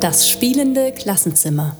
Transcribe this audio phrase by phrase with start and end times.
[0.00, 1.76] Das spielende Klassenzimmer.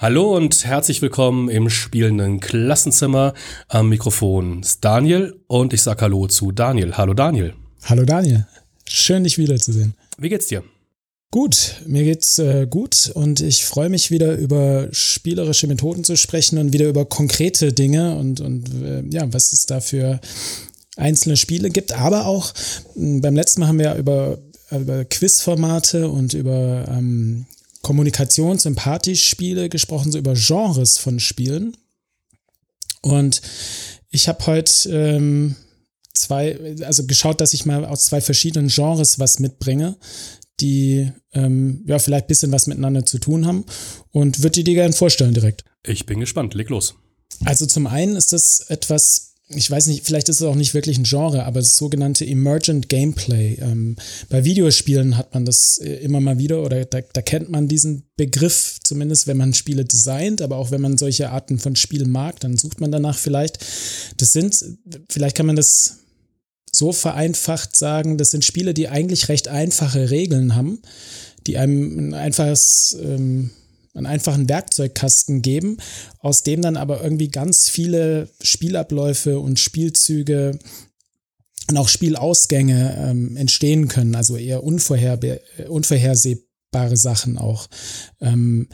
[0.00, 3.34] Hallo und herzlich willkommen im spielenden Klassenzimmer.
[3.66, 6.96] Am Mikrofon ist Daniel und ich sage Hallo zu Daniel.
[6.96, 7.54] Hallo Daniel.
[7.84, 8.46] Hallo Daniel.
[8.88, 9.94] Schön, dich wiederzusehen.
[10.16, 10.62] Wie geht's dir?
[11.30, 16.56] Gut, mir geht's äh, gut und ich freue mich wieder über spielerische Methoden zu sprechen
[16.56, 20.20] und wieder über konkrete Dinge und, und äh, ja, was es da für
[20.96, 21.92] einzelne Spiele gibt.
[21.92, 22.54] Aber auch
[22.94, 24.38] mh, beim letzten Mal haben wir ja über,
[24.70, 27.44] über Quizformate und über ähm,
[27.82, 31.76] Kommunikations- und Partyspiele gesprochen, so über Genres von Spielen.
[33.02, 33.42] Und
[34.10, 35.56] ich habe heute ähm,
[36.14, 39.96] zwei, also geschaut, dass ich mal aus zwei verschiedenen Genres was mitbringe,
[40.60, 43.64] die ähm, ja vielleicht ein bisschen was miteinander zu tun haben
[44.10, 45.64] und würde die dir gerne vorstellen direkt.
[45.86, 46.94] Ich bin gespannt, leg los.
[47.44, 50.98] Also zum einen ist das etwas, ich weiß nicht, vielleicht ist es auch nicht wirklich
[50.98, 53.58] ein Genre, aber das sogenannte Emergent Gameplay.
[53.60, 53.96] Ähm,
[54.28, 58.08] bei Videospielen hat man das äh, immer mal wieder oder da, da kennt man diesen
[58.16, 62.40] Begriff, zumindest wenn man Spiele designt, aber auch wenn man solche Arten von Spielen mag,
[62.40, 63.64] dann sucht man danach vielleicht.
[64.16, 64.56] Das sind,
[65.08, 65.98] vielleicht kann man das
[66.72, 70.80] so vereinfacht sagen, das sind Spiele, die eigentlich recht einfache Regeln haben,
[71.46, 73.50] die einem ein einfaches, ähm,
[73.94, 75.78] einen einfachen Werkzeugkasten geben,
[76.20, 80.58] aus dem dann aber irgendwie ganz viele Spielabläufe und Spielzüge
[81.68, 85.18] und auch Spielausgänge ähm, entstehen können, also eher unvorher,
[85.68, 87.68] unvorhersehbare Sachen auch.
[88.20, 88.68] Ähm,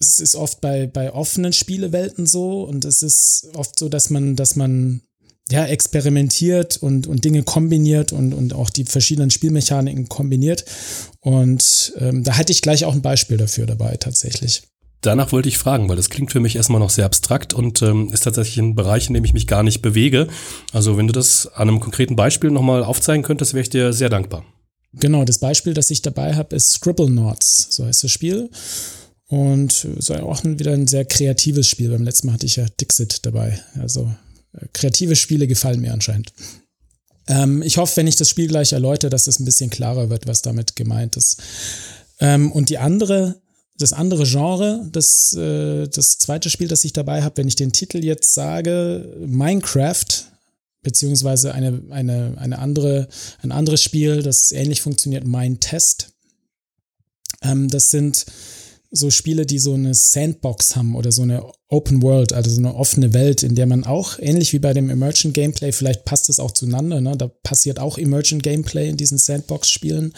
[0.00, 4.36] es ist oft bei, bei offenen Spielewelten so und es ist oft so, dass man,
[4.36, 5.02] dass man
[5.50, 10.64] ja, experimentiert und, und Dinge kombiniert und, und auch die verschiedenen Spielmechaniken kombiniert.
[11.20, 14.62] Und ähm, da hatte ich gleich auch ein Beispiel dafür dabei tatsächlich.
[15.00, 18.12] Danach wollte ich fragen, weil das klingt für mich erstmal noch sehr abstrakt und ähm,
[18.12, 20.26] ist tatsächlich ein Bereich, in dem ich mich gar nicht bewege.
[20.72, 24.08] Also wenn du das an einem konkreten Beispiel nochmal aufzeigen könntest, wäre ich dir sehr
[24.08, 24.44] dankbar.
[24.94, 28.50] Genau, das Beispiel, das ich dabei habe, ist Scribble Knots, so heißt das Spiel.
[29.28, 31.90] Und so auch wieder ein sehr kreatives Spiel.
[31.90, 33.60] Beim letzten Mal hatte ich ja Dixit dabei.
[33.78, 34.10] Also
[34.72, 36.32] kreative Spiele gefallen mir anscheinend.
[37.26, 40.26] Ähm, ich hoffe, wenn ich das Spiel gleich erläutere, dass es ein bisschen klarer wird,
[40.26, 41.36] was damit gemeint ist.
[42.20, 43.40] Ähm, und die andere,
[43.78, 47.72] das andere Genre, das, äh, das zweite Spiel, das ich dabei habe, wenn ich den
[47.72, 50.06] Titel jetzt sage, Minecraft,
[50.82, 53.08] beziehungsweise eine, eine, eine andere,
[53.42, 56.12] ein anderes Spiel, das ähnlich funktioniert, Mindtest.
[57.42, 58.24] Ähm, das sind
[58.90, 62.74] so Spiele, die so eine Sandbox haben oder so eine Open World, also so eine
[62.74, 66.40] offene Welt, in der man auch, ähnlich wie bei dem Emergent Gameplay, vielleicht passt es
[66.40, 67.16] auch zueinander, ne?
[67.16, 70.14] da passiert auch Emergent Gameplay in diesen Sandbox-Spielen.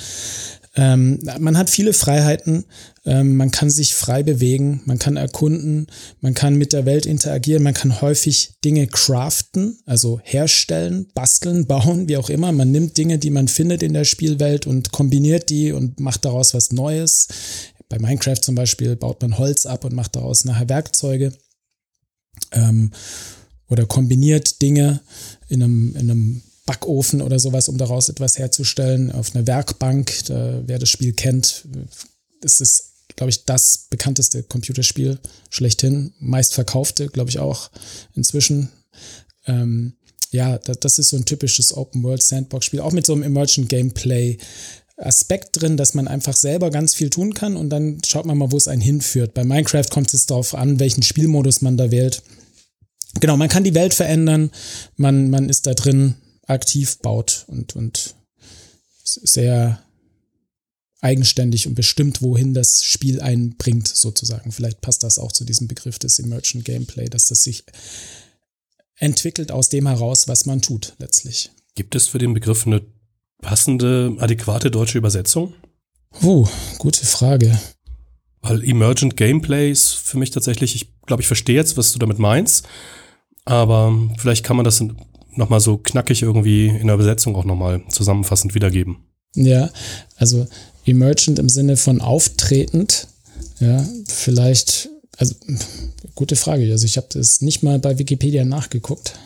[0.76, 2.64] Ähm, man hat viele Freiheiten,
[3.04, 5.88] ähm, man kann sich frei bewegen, man kann erkunden,
[6.20, 12.08] man kann mit der Welt interagieren, man kann häufig Dinge craften, also herstellen, basteln, bauen,
[12.08, 12.52] wie auch immer.
[12.52, 16.54] Man nimmt Dinge, die man findet in der Spielwelt und kombiniert die und macht daraus
[16.54, 17.26] was Neues.
[17.90, 21.32] Bei Minecraft zum Beispiel baut man Holz ab und macht daraus nachher Werkzeuge
[22.52, 22.92] ähm,
[23.68, 25.00] oder kombiniert Dinge
[25.48, 29.10] in einem, in einem Backofen oder sowas, um daraus etwas herzustellen.
[29.10, 31.66] Auf einer Werkbank, da, wer das Spiel kennt,
[32.42, 35.18] ist es, glaube ich, das bekannteste Computerspiel
[35.50, 36.12] schlechthin.
[36.20, 37.72] Meistverkaufte, glaube ich, auch
[38.14, 38.70] inzwischen.
[39.46, 39.94] Ähm,
[40.30, 44.38] ja, das ist so ein typisches Open-World-Sandbox-Spiel, auch mit so einem Emergent Gameplay.
[45.00, 48.52] Aspekt drin, dass man einfach selber ganz viel tun kann und dann schaut man mal,
[48.52, 49.34] wo es einen hinführt.
[49.34, 52.22] Bei Minecraft kommt es darauf an, welchen Spielmodus man da wählt.
[53.20, 54.50] Genau, man kann die Welt verändern,
[54.96, 56.14] man, man ist da drin
[56.46, 58.14] aktiv, baut und, und
[59.02, 59.82] sehr
[61.00, 64.52] eigenständig und bestimmt, wohin das Spiel einen bringt, sozusagen.
[64.52, 67.64] Vielleicht passt das auch zu diesem Begriff des Emergent Gameplay, dass das sich
[68.96, 71.50] entwickelt aus dem heraus, was man tut, letztlich.
[71.74, 72.82] Gibt es für den Begriff eine
[73.40, 75.54] passende, adäquate deutsche Übersetzung?
[76.22, 76.46] Oh,
[76.78, 77.58] gute Frage.
[78.42, 82.18] Weil Emergent Gameplay ist für mich tatsächlich, ich glaube, ich verstehe jetzt, was du damit
[82.18, 82.66] meinst,
[83.44, 84.82] aber vielleicht kann man das
[85.34, 88.98] nochmal so knackig irgendwie in der Übersetzung auch nochmal zusammenfassend wiedergeben.
[89.34, 89.70] Ja,
[90.16, 90.46] also
[90.84, 93.06] Emergent im Sinne von auftretend,
[93.60, 94.88] ja, vielleicht,
[95.18, 95.34] also
[96.14, 96.70] gute Frage.
[96.70, 99.18] Also ich habe das nicht mal bei Wikipedia nachgeguckt,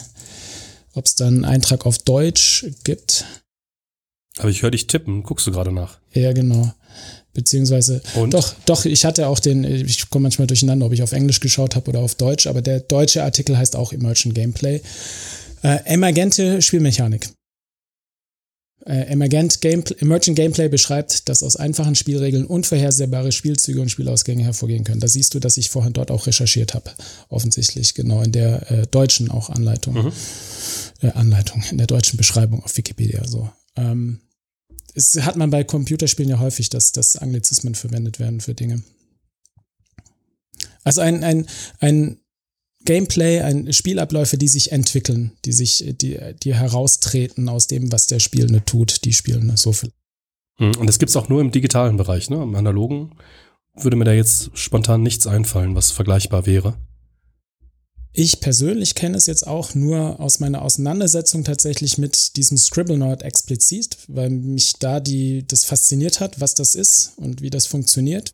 [0.94, 3.24] ob es da einen Eintrag auf Deutsch gibt.
[4.38, 5.98] Aber ich höre dich tippen, guckst du gerade nach.
[6.12, 6.72] Ja, genau.
[7.32, 8.32] Beziehungsweise, Und?
[8.32, 11.74] doch, doch, ich hatte auch den, ich komme manchmal durcheinander, ob ich auf Englisch geschaut
[11.74, 14.80] habe oder auf Deutsch, aber der deutsche Artikel heißt auch Emergent Gameplay.
[15.62, 17.28] Äh, emergente Spielmechanik.
[18.86, 24.84] Äh, Emergent Gameplay, Emergent Gameplay beschreibt, dass aus einfachen Spielregeln unvorhersehbare Spielzüge und Spielausgänge hervorgehen
[24.84, 25.00] können.
[25.00, 26.90] Da siehst du, dass ich vorhin dort auch recherchiert habe.
[27.30, 29.94] Offensichtlich, genau, in der äh, deutschen auch Anleitung.
[29.94, 30.12] Mhm.
[31.00, 33.26] Äh, Anleitung, in der deutschen Beschreibung auf Wikipedia.
[33.26, 33.48] So.
[33.76, 34.20] Ähm,
[34.94, 38.82] es hat man bei Computerspielen ja häufig, dass, dass Anglizismen verwendet werden für Dinge.
[40.84, 41.46] Also ein, ein,
[41.80, 42.18] ein
[42.84, 48.20] Gameplay, ein Spielabläufe, die sich entwickeln, die sich, die, die heraustreten aus dem, was der
[48.20, 49.90] Spielende tut, die Spielende, so viel.
[50.58, 52.42] Hm, und das gibt's auch nur im digitalen Bereich, ne?
[52.42, 53.16] Im analogen
[53.74, 56.76] würde mir da jetzt spontan nichts einfallen, was vergleichbar wäre.
[58.16, 63.98] Ich persönlich kenne es jetzt auch nur aus meiner Auseinandersetzung tatsächlich mit diesem Scribblenauts explizit,
[64.06, 68.30] weil mich da die, das fasziniert hat, was das ist und wie das funktioniert.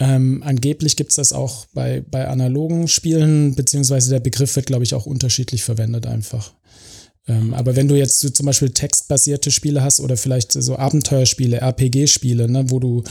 [0.00, 4.84] Ähm, angeblich gibt es das auch bei, bei analogen Spielen, beziehungsweise der Begriff wird, glaube
[4.84, 6.54] ich, auch unterschiedlich verwendet einfach.
[7.26, 12.48] Ähm, aber wenn du jetzt zum Beispiel textbasierte Spiele hast oder vielleicht so Abenteuerspiele, RPG-Spiele,
[12.48, 13.04] ne, wo du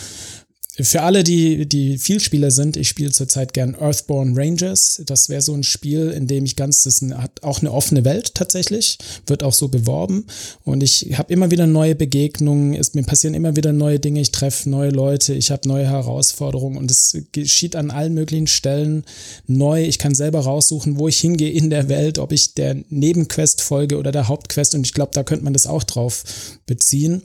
[0.80, 5.02] für alle, die, die Vielspieler sind, ich spiele zurzeit gern Earthborn Rangers.
[5.06, 8.36] Das wäre so ein Spiel, in dem ich ganz, das hat auch eine offene Welt
[8.36, 10.26] tatsächlich, wird auch so beworben.
[10.64, 14.32] Und ich habe immer wieder neue Begegnungen, es, mir passieren immer wieder neue Dinge, ich
[14.32, 19.04] treffe neue Leute, ich habe neue Herausforderungen und es geschieht an allen möglichen Stellen
[19.48, 19.84] neu.
[19.84, 23.98] Ich kann selber raussuchen, wo ich hingehe in der Welt, ob ich der Nebenquest folge
[23.98, 24.76] oder der Hauptquest.
[24.76, 26.24] Und ich glaube, da könnte man das auch drauf
[26.68, 27.24] beziehen.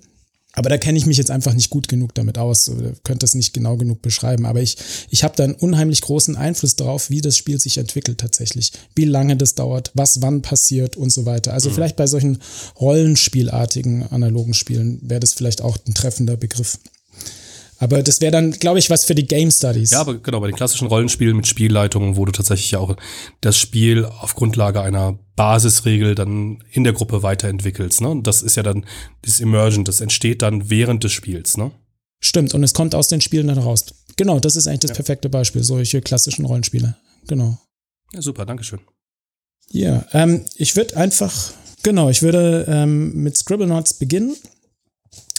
[0.54, 2.70] Aber da kenne ich mich jetzt einfach nicht gut genug damit aus,
[3.04, 4.44] könnte es nicht genau genug beschreiben.
[4.44, 4.76] Aber ich,
[5.08, 9.06] ich habe da einen unheimlich großen Einfluss darauf, wie das Spiel sich entwickelt tatsächlich, wie
[9.06, 11.54] lange das dauert, was wann passiert und so weiter.
[11.54, 11.74] Also mhm.
[11.74, 12.38] vielleicht bei solchen
[12.78, 16.78] Rollenspielartigen analogen Spielen wäre das vielleicht auch ein treffender Begriff.
[17.82, 19.90] Aber das wäre dann, glaube ich, was für die Game Studies.
[19.90, 22.96] Ja, aber genau, bei den klassischen Rollenspielen mit Spielleitungen, wo du tatsächlich ja auch
[23.40, 28.00] das Spiel auf Grundlage einer Basisregel dann in der Gruppe weiterentwickelst.
[28.00, 28.08] Ne?
[28.08, 28.86] Und das ist ja dann
[29.22, 31.56] das Emergent, das entsteht dann während des Spiels.
[31.56, 31.72] Ne?
[32.20, 33.86] Stimmt, und es kommt aus den Spielen dann raus.
[34.16, 34.96] Genau, das ist eigentlich das ja.
[34.96, 36.96] perfekte Beispiel, solche klassischen Rollenspiele.
[37.26, 37.58] Genau.
[38.12, 38.78] Ja, super, Dankeschön.
[39.70, 41.50] Ja, ähm, ich würde einfach,
[41.82, 44.36] genau, ich würde ähm, mit Scribblenauts beginnen.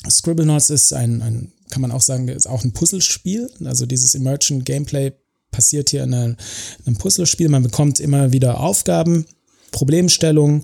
[0.10, 3.50] Scribblenauts ist ein, ein kann man auch sagen, ist auch ein Puzzlespiel.
[3.66, 5.12] Also dieses Emergent Gameplay
[5.50, 7.50] passiert hier in, einem Puzzlespiel.
[7.50, 9.26] Man bekommt immer wieder Aufgaben,
[9.72, 10.64] Problemstellungen,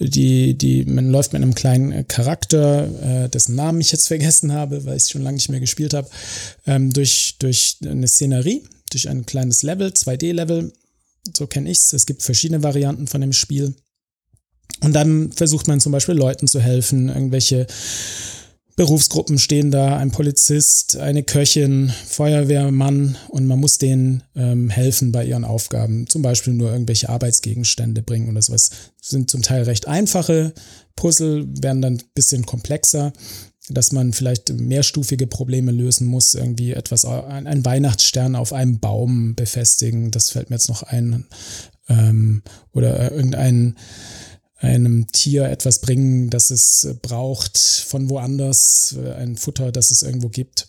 [0.00, 4.84] die, die, man läuft mit einem kleinen Charakter, äh, dessen Namen ich jetzt vergessen habe,
[4.84, 6.10] weil ich es schon lange nicht mehr gespielt habe,
[6.66, 10.72] ähm, durch, durch eine Szenerie, durch ein kleines Level, 2D-Level.
[11.36, 11.92] So kenne ich es.
[11.92, 13.76] Es gibt verschiedene Varianten von dem Spiel.
[14.80, 17.68] Und dann versucht man zum Beispiel Leuten zu helfen, irgendwelche
[18.78, 25.24] Berufsgruppen stehen da, ein Polizist, eine Köchin, Feuerwehrmann und man muss denen ähm, helfen bei
[25.24, 26.06] ihren Aufgaben.
[26.06, 28.70] Zum Beispiel nur irgendwelche Arbeitsgegenstände bringen oder sowas.
[29.02, 30.54] Sind zum Teil recht einfache
[30.94, 33.12] Puzzle, werden dann ein bisschen komplexer,
[33.68, 40.12] dass man vielleicht mehrstufige Probleme lösen muss, irgendwie etwas, ein Weihnachtsstern auf einem Baum befestigen,
[40.12, 41.26] das fällt mir jetzt noch ein.
[41.88, 42.42] Ähm,
[42.72, 43.74] oder irgendein
[44.58, 50.68] einem Tier etwas bringen, das es braucht von woanders, ein Futter, das es irgendwo gibt.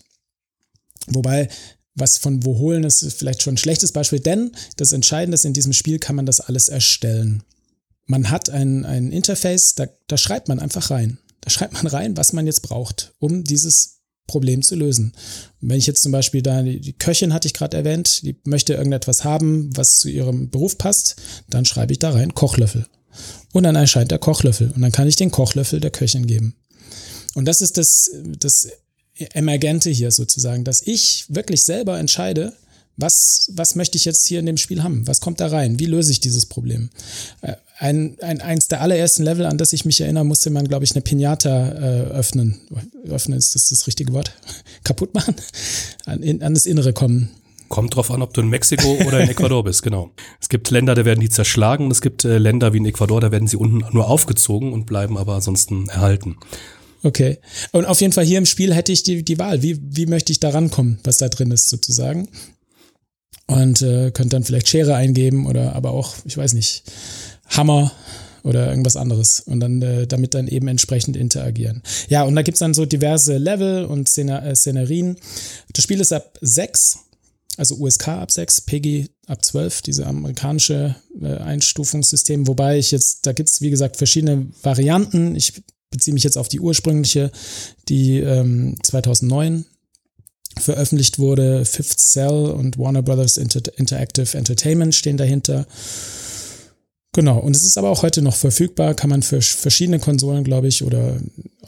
[1.08, 1.48] Wobei,
[1.94, 5.54] was von wo holen ist vielleicht schon ein schlechtes Beispiel, denn das Entscheidende ist, in
[5.54, 7.42] diesem Spiel kann man das alles erstellen.
[8.06, 11.18] Man hat ein, ein Interface, da, da schreibt man einfach rein.
[11.40, 13.96] Da schreibt man rein, was man jetzt braucht, um dieses
[14.26, 15.12] Problem zu lösen.
[15.60, 19.24] wenn ich jetzt zum Beispiel da, die Köchin hatte ich gerade erwähnt, die möchte irgendetwas
[19.24, 21.16] haben, was zu ihrem Beruf passt,
[21.48, 22.86] dann schreibe ich da rein Kochlöffel
[23.52, 26.54] und dann erscheint der Kochlöffel und dann kann ich den Kochlöffel der Köchin geben.
[27.34, 28.68] Und das ist das, das
[29.14, 32.52] Emergente hier sozusagen, dass ich wirklich selber entscheide,
[32.96, 35.06] was, was möchte ich jetzt hier in dem Spiel haben?
[35.06, 35.78] Was kommt da rein?
[35.78, 36.90] Wie löse ich dieses Problem?
[37.40, 40.84] Äh, ein, ein, eins der allerersten Level, an das ich mich erinnere, musste man, glaube
[40.84, 42.60] ich, eine Pinata äh, öffnen.
[43.08, 44.32] Öffnen ist das das richtige Wort?
[44.84, 45.34] Kaputt machen?
[46.04, 47.30] An, in, an das Innere kommen.
[47.70, 50.10] Kommt drauf an, ob du in Mexiko oder in Ecuador bist, genau.
[50.40, 53.20] Es gibt Länder, da werden die zerschlagen und es gibt äh, Länder wie in Ecuador,
[53.20, 56.36] da werden sie unten nur aufgezogen und bleiben aber ansonsten erhalten.
[57.04, 57.38] Okay.
[57.70, 59.62] Und auf jeden Fall hier im Spiel hätte ich die, die Wahl.
[59.62, 62.28] Wie, wie möchte ich da rankommen, was da drin ist, sozusagen?
[63.46, 66.82] Und äh, könnte dann vielleicht Schere eingeben oder aber auch, ich weiß nicht,
[67.50, 67.92] Hammer
[68.42, 71.84] oder irgendwas anderes und dann äh, damit dann eben entsprechend interagieren.
[72.08, 75.16] Ja, und da gibt's dann so diverse Level und Szener äh, Szenerien.
[75.72, 76.98] Das Spiel ist ab sechs
[77.60, 83.32] also USK ab 6, PEGI ab 12, diese amerikanische äh, Einstufungssystem, wobei ich jetzt, da
[83.32, 85.36] gibt es wie gesagt verschiedene Varianten.
[85.36, 87.30] Ich beziehe mich jetzt auf die ursprüngliche,
[87.88, 89.66] die ähm, 2009
[90.58, 91.66] veröffentlicht wurde.
[91.66, 95.66] Fifth Cell und Warner Brothers Inter Interactive Entertainment stehen dahinter.
[97.12, 100.68] Genau, und es ist aber auch heute noch verfügbar, kann man für verschiedene Konsolen, glaube
[100.68, 101.20] ich, oder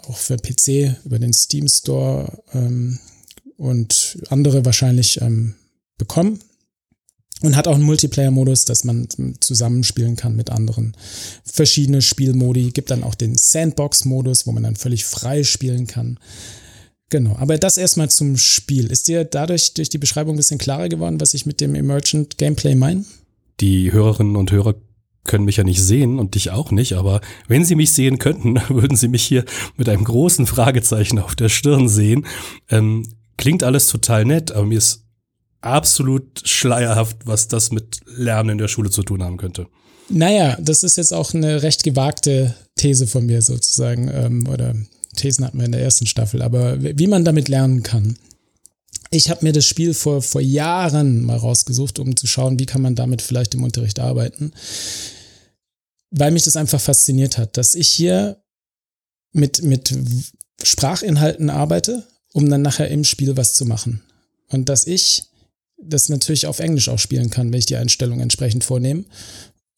[0.08, 2.98] auch für PC über den Steam Store ähm,
[3.58, 5.54] und andere wahrscheinlich ähm,
[6.02, 6.40] bekommen.
[7.42, 9.08] Und hat auch einen Multiplayer-Modus, dass man
[9.40, 10.96] zusammenspielen kann mit anderen.
[11.44, 12.70] Verschiedene Spielmodi.
[12.70, 16.20] Gibt dann auch den Sandbox-Modus, wo man dann völlig frei spielen kann.
[17.10, 18.90] Genau, aber das erstmal zum Spiel.
[18.92, 22.38] Ist dir dadurch durch die Beschreibung ein bisschen klarer geworden, was ich mit dem Emergent
[22.38, 23.04] Gameplay meine?
[23.60, 24.76] Die Hörerinnen und Hörer
[25.24, 28.54] können mich ja nicht sehen und dich auch nicht, aber wenn sie mich sehen könnten,
[28.68, 29.44] würden sie mich hier
[29.76, 32.26] mit einem großen Fragezeichen auf der Stirn sehen.
[32.70, 33.06] Ähm,
[33.36, 35.04] klingt alles total nett, aber mir ist
[35.62, 39.66] absolut schleierhaft, was das mit Lernen in der Schule zu tun haben könnte.
[40.08, 44.74] Naja, das ist jetzt auch eine recht gewagte These von mir sozusagen, ähm, oder
[45.16, 48.16] Thesen hatten wir in der ersten Staffel, aber wie man damit lernen kann.
[49.10, 52.82] Ich habe mir das Spiel vor, vor Jahren mal rausgesucht, um zu schauen, wie kann
[52.82, 54.52] man damit vielleicht im Unterricht arbeiten,
[56.10, 58.42] weil mich das einfach fasziniert hat, dass ich hier
[59.32, 59.94] mit, mit
[60.62, 64.02] Sprachinhalten arbeite, um dann nachher im Spiel was zu machen.
[64.48, 65.24] Und dass ich
[65.84, 69.04] das natürlich auf Englisch auch spielen kann, wenn ich die Einstellung entsprechend vornehme.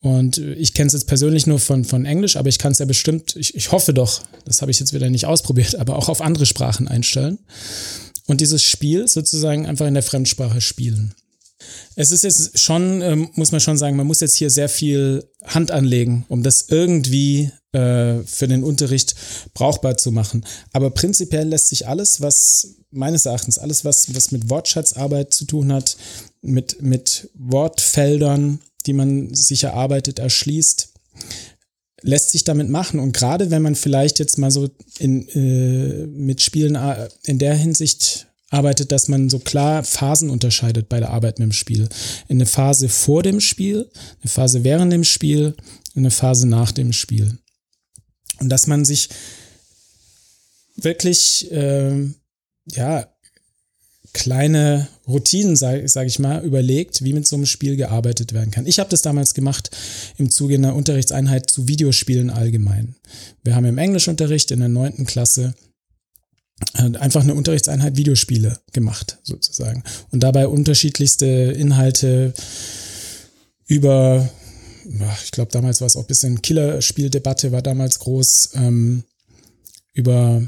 [0.01, 2.85] Und ich kenne es jetzt persönlich nur von, von Englisch, aber ich kann es ja
[2.85, 6.21] bestimmt, ich, ich hoffe doch, das habe ich jetzt wieder nicht ausprobiert, aber auch auf
[6.21, 7.39] andere Sprachen einstellen
[8.27, 11.15] und dieses Spiel sozusagen einfach in der Fremdsprache spielen.
[11.97, 15.29] Es ist jetzt schon, ähm, muss man schon sagen, man muss jetzt hier sehr viel
[15.45, 19.15] Hand anlegen, um das irgendwie äh, für den Unterricht
[19.53, 20.45] brauchbar zu machen.
[20.73, 25.73] Aber prinzipiell lässt sich alles, was meines Erachtens, alles, was, was mit Wortschatzarbeit zu tun
[25.73, 25.97] hat,
[26.41, 30.91] mit, mit Wortfeldern, die man sich erarbeitet, erschließt,
[32.03, 33.01] lässt sich damit machen.
[33.01, 34.69] Und gerade wenn man vielleicht jetzt mal so
[34.99, 40.89] in, äh, mit Spielen äh, in der Hinsicht arbeitet, dass man so klar Phasen unterscheidet
[40.89, 41.89] bei der Arbeit mit dem Spiel.
[42.29, 43.91] Eine Phase vor dem Spiel,
[44.23, 45.55] eine Phase während dem Spiel,
[45.95, 47.39] eine Phase nach dem Spiel.
[48.41, 49.09] Und dass man sich
[50.77, 52.09] wirklich, äh,
[52.67, 53.07] ja,
[54.15, 58.67] kleine Routinen, sage sag ich mal, überlegt, wie mit so einem Spiel gearbeitet werden kann.
[58.67, 59.71] Ich habe das damals gemacht
[60.17, 62.95] im Zuge einer Unterrichtseinheit zu Videospielen allgemein.
[63.43, 65.55] Wir haben im Englischunterricht in der neunten Klasse
[66.75, 69.83] einfach eine Unterrichtseinheit Videospiele gemacht, sozusagen.
[70.11, 72.33] Und dabei unterschiedlichste Inhalte
[73.67, 74.29] über,
[75.25, 79.05] ich glaube, damals war es auch ein bisschen Killerspieldebatte, war damals groß, ähm,
[79.93, 80.43] über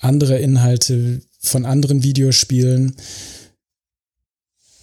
[0.00, 2.96] andere Inhalte von anderen Videospielen.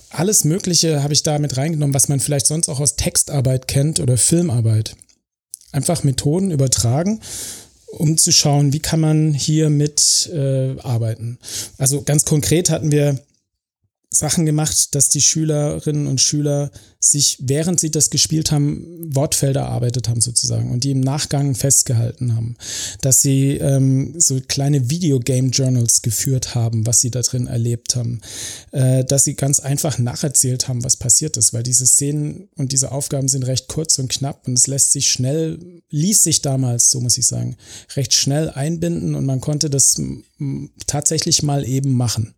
[0.10, 4.00] Alles Mögliche habe ich da mit reingenommen, was man vielleicht sonst auch aus Textarbeit kennt
[4.00, 4.95] oder Filmarbeit.
[5.72, 7.19] Einfach Methoden übertragen,
[7.97, 11.38] um zu schauen, wie kann man hier mit äh, arbeiten.
[11.77, 13.19] Also ganz konkret hatten wir
[14.13, 20.08] Sachen gemacht, dass die Schülerinnen und Schüler sich, während sie das gespielt haben, Wortfelder erarbeitet
[20.08, 22.55] haben sozusagen und die im Nachgang festgehalten haben.
[23.01, 28.22] Dass sie ähm, so kleine Videogame-Journals geführt haben, was sie da drin erlebt haben.
[28.72, 32.91] Äh, dass sie ganz einfach nacherzählt haben, was passiert ist, weil diese Szenen und diese
[32.91, 37.01] Aufgaben sind recht kurz und knapp und es lässt sich schnell, ließ sich damals, so
[37.01, 37.58] muss ich sagen,
[37.96, 40.00] recht schnell einbinden und man konnte das
[40.88, 42.34] tatsächlich mal eben machen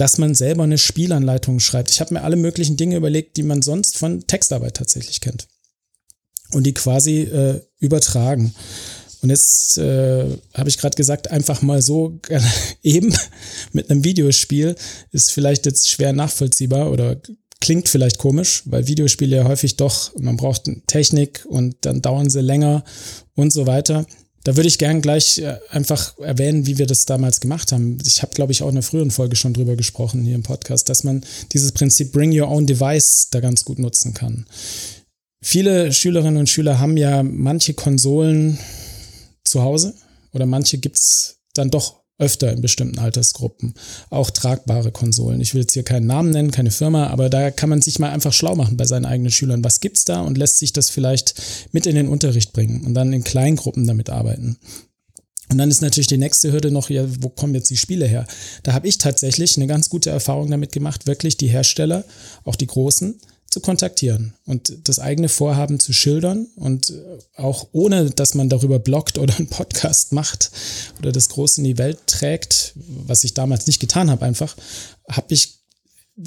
[0.00, 1.90] dass man selber eine Spielanleitung schreibt.
[1.90, 5.46] Ich habe mir alle möglichen Dinge überlegt, die man sonst von Textarbeit tatsächlich kennt.
[6.52, 8.54] Und die quasi äh, übertragen.
[9.20, 12.18] Und jetzt äh, habe ich gerade gesagt, einfach mal so
[12.82, 13.14] eben
[13.72, 14.74] mit einem Videospiel
[15.12, 17.20] ist vielleicht jetzt schwer nachvollziehbar oder
[17.60, 22.40] klingt vielleicht komisch, weil Videospiele ja häufig doch, man braucht Technik und dann dauern sie
[22.40, 22.84] länger
[23.34, 24.06] und so weiter.
[24.44, 27.98] Da würde ich gern gleich äh, einfach erwähnen, wie wir das damals gemacht haben.
[28.04, 30.88] Ich habe, glaube ich, auch in einer früheren Folge schon drüber gesprochen hier im Podcast,
[30.88, 34.46] dass man dieses Prinzip Bring Your Own Device da ganz gut nutzen kann.
[35.42, 38.58] Viele Schülerinnen und Schüler haben ja manche Konsolen
[39.44, 39.94] zu Hause
[40.32, 43.74] oder manche gibt's dann doch öfter in bestimmten Altersgruppen.
[44.10, 45.40] Auch tragbare Konsolen.
[45.40, 48.10] Ich will jetzt hier keinen Namen nennen, keine Firma, aber da kann man sich mal
[48.10, 49.64] einfach schlau machen bei seinen eigenen Schülern.
[49.64, 51.34] Was gibt's da und lässt sich das vielleicht
[51.72, 54.58] mit in den Unterricht bringen und dann in Kleingruppen damit arbeiten.
[55.50, 58.24] Und dann ist natürlich die nächste Hürde noch, ja, wo kommen jetzt die Spiele her?
[58.62, 62.04] Da habe ich tatsächlich eine ganz gute Erfahrung damit gemacht, wirklich die Hersteller,
[62.44, 63.20] auch die großen,
[63.50, 68.78] zu kontaktieren und das eigene Vorhaben zu schildern und äh, auch ohne, dass man darüber
[68.78, 70.52] bloggt oder einen Podcast macht
[70.98, 74.56] oder das groß in die Welt trägt, was ich damals nicht getan habe einfach,
[75.08, 75.60] habe ich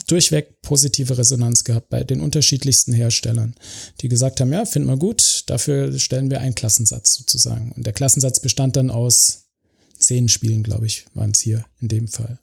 [0.08, 3.56] durchweg positive Resonanz gehabt bei den unterschiedlichsten Herstellern,
[4.02, 7.72] die gesagt haben, ja, finden wir gut, dafür stellen wir einen Klassensatz sozusagen.
[7.74, 9.46] Und der Klassensatz bestand dann aus
[9.98, 12.40] zehn Spielen, glaube ich, waren es hier in dem Fall.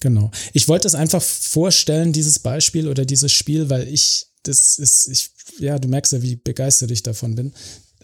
[0.00, 0.30] Genau.
[0.52, 5.30] Ich wollte es einfach vorstellen, dieses Beispiel oder dieses Spiel, weil ich, das ist, ich
[5.58, 7.52] ja, du merkst ja, wie begeistert ich davon bin.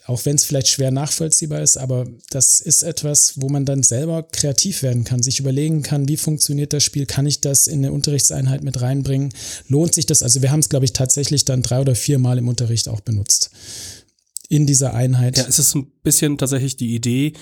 [0.07, 4.23] Auch wenn es vielleicht schwer nachvollziehbar ist, aber das ist etwas, wo man dann selber
[4.23, 7.91] kreativ werden kann, sich überlegen kann, wie funktioniert das Spiel, kann ich das in eine
[7.91, 9.33] Unterrichtseinheit mit reinbringen,
[9.67, 10.23] lohnt sich das?
[10.23, 13.01] Also wir haben es, glaube ich, tatsächlich dann drei oder vier Mal im Unterricht auch
[13.01, 13.51] benutzt.
[14.51, 15.39] In dieser Einheit.
[15.39, 17.33] Ja, es ist ein bisschen tatsächlich die Idee,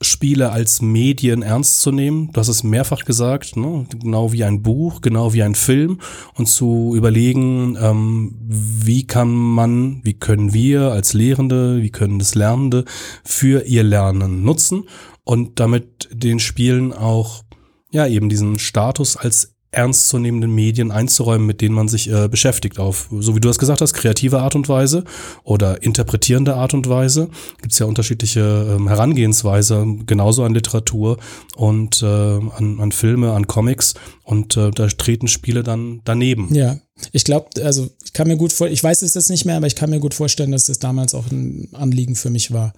[0.00, 2.30] Spiele als Medien ernst zu nehmen.
[2.32, 3.84] Du hast es mehrfach gesagt, ne?
[3.90, 5.98] genau wie ein Buch, genau wie ein Film
[6.34, 12.36] und zu überlegen, ähm, wie kann man, wie können wir als Lehrende, wie können das
[12.36, 12.84] Lernende
[13.24, 14.84] für ihr Lernen nutzen
[15.24, 17.42] und damit den Spielen auch
[17.90, 23.08] ja eben diesen Status als ernstzunehmenden Medien einzuräumen, mit denen man sich äh, beschäftigt, auf,
[23.10, 25.04] so wie du das gesagt hast, kreative Art und Weise
[25.44, 27.28] oder interpretierende Art und Weise.
[27.60, 31.18] Gibt es ja unterschiedliche ähm, Herangehensweise, genauso an Literatur
[31.56, 33.94] und äh, an, an Filme, an Comics
[34.24, 36.52] und äh, da treten Spiele dann daneben.
[36.54, 36.78] Ja,
[37.12, 39.66] ich glaube, also ich kann mir gut vor, ich weiß es jetzt nicht mehr, aber
[39.66, 42.72] ich kann mir gut vorstellen, dass das damals auch ein Anliegen für mich war.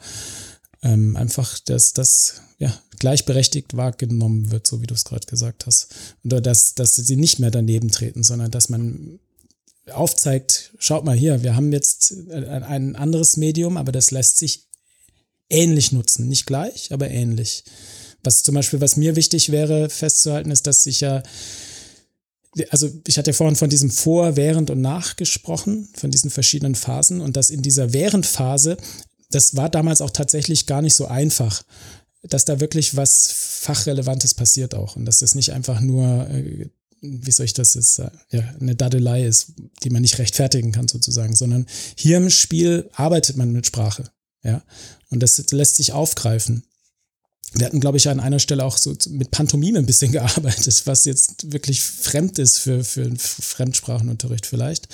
[0.83, 5.89] Ähm, einfach, dass das ja, gleichberechtigt wahrgenommen wird, so wie du es gerade gesagt hast.
[6.25, 9.19] Oder dass, dass sie nicht mehr daneben treten, sondern dass man
[9.93, 14.69] aufzeigt, schaut mal hier, wir haben jetzt ein anderes Medium, aber das lässt sich
[15.49, 16.29] ähnlich nutzen.
[16.29, 17.65] Nicht gleich, aber ähnlich.
[18.23, 21.23] Was zum Beispiel, was mir wichtig wäre festzuhalten, ist, dass ich ja,
[22.71, 26.75] also ich hatte ja vorhin von diesem Vor, Während und Nach gesprochen, von diesen verschiedenen
[26.75, 28.77] Phasen und dass in dieser Währendphase,
[29.31, 31.63] das war damals auch tatsächlich gar nicht so einfach
[32.23, 36.71] dass da wirklich was Fachrelevantes passiert auch und dass das nicht einfach nur, äh,
[37.01, 40.89] wie soll ich das jetzt sagen, ja, eine Dadelei ist, die man nicht rechtfertigen kann
[40.89, 44.11] sozusagen, sondern hier im Spiel arbeitet man mit Sprache,
[44.43, 44.63] ja,
[45.09, 46.65] und das lässt sich aufgreifen.
[47.53, 51.05] Wir hatten, glaube ich, an einer Stelle auch so mit Pantomime ein bisschen gearbeitet, was
[51.05, 54.89] jetzt wirklich fremd ist für, für einen Fremdsprachenunterricht vielleicht.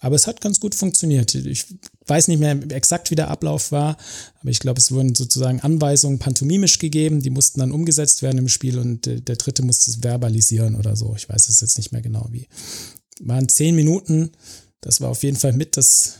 [0.00, 1.34] Aber es hat ganz gut funktioniert.
[1.34, 1.66] Ich
[2.06, 3.96] weiß nicht mehr exakt, wie der Ablauf war,
[4.40, 8.48] aber ich glaube, es wurden sozusagen Anweisungen pantomimisch gegeben, die mussten dann umgesetzt werden im
[8.48, 11.14] Spiel und der, der dritte musste es verbalisieren oder so.
[11.16, 12.48] Ich weiß es jetzt nicht mehr genau wie.
[13.20, 14.30] Waren zehn Minuten.
[14.80, 16.14] Das war auf jeden Fall mit das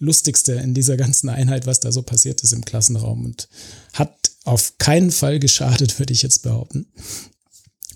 [0.00, 3.48] Lustigste in dieser ganzen Einheit, was da so passiert ist im Klassenraum und
[3.92, 6.86] hat auf keinen Fall geschadet, würde ich jetzt behaupten.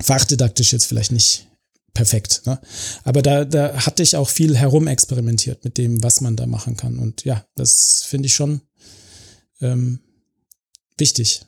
[0.02, 1.46] Fachdidaktisch jetzt vielleicht nicht
[1.94, 2.42] perfekt.
[2.44, 2.61] Ne?
[3.04, 6.98] Aber da, da hatte ich auch viel herumexperimentiert mit dem, was man da machen kann.
[6.98, 8.61] Und ja, das finde ich schon
[9.61, 10.00] ähm,
[10.98, 11.42] wichtig.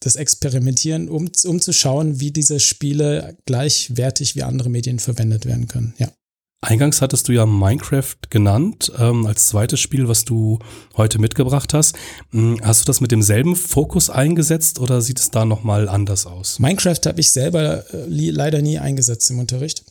[0.00, 5.68] Das Experimentieren, um, um zu schauen, wie diese Spiele gleichwertig wie andere Medien verwendet werden
[5.68, 5.94] können.
[5.98, 6.12] Ja.
[6.60, 10.58] Eingangs hattest du ja Minecraft genannt ähm, als zweites Spiel, was du
[10.96, 11.94] heute mitgebracht hast.
[12.32, 16.58] Hm, hast du das mit demselben Fokus eingesetzt oder sieht es da nochmal anders aus?
[16.58, 19.84] Minecraft habe ich selber äh, leider nie eingesetzt im Unterricht.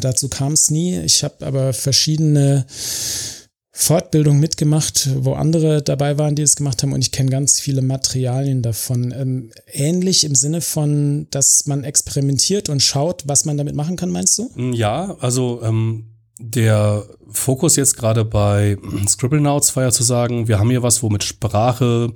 [0.00, 1.00] Dazu kam es nie.
[1.00, 2.66] Ich habe aber verschiedene
[3.72, 7.82] Fortbildung mitgemacht, wo andere dabei waren, die es gemacht haben und ich kenne ganz viele
[7.82, 9.14] Materialien davon.
[9.16, 14.10] Ähm, ähnlich im Sinne von, dass man experimentiert und schaut, was man damit machen kann,
[14.10, 14.50] meinst du?
[14.56, 16.06] Mm, ja, also ähm,
[16.40, 21.08] der Fokus jetzt gerade bei Scribblenauts war ja zu sagen, wir haben hier was, wo
[21.08, 22.12] mit Sprache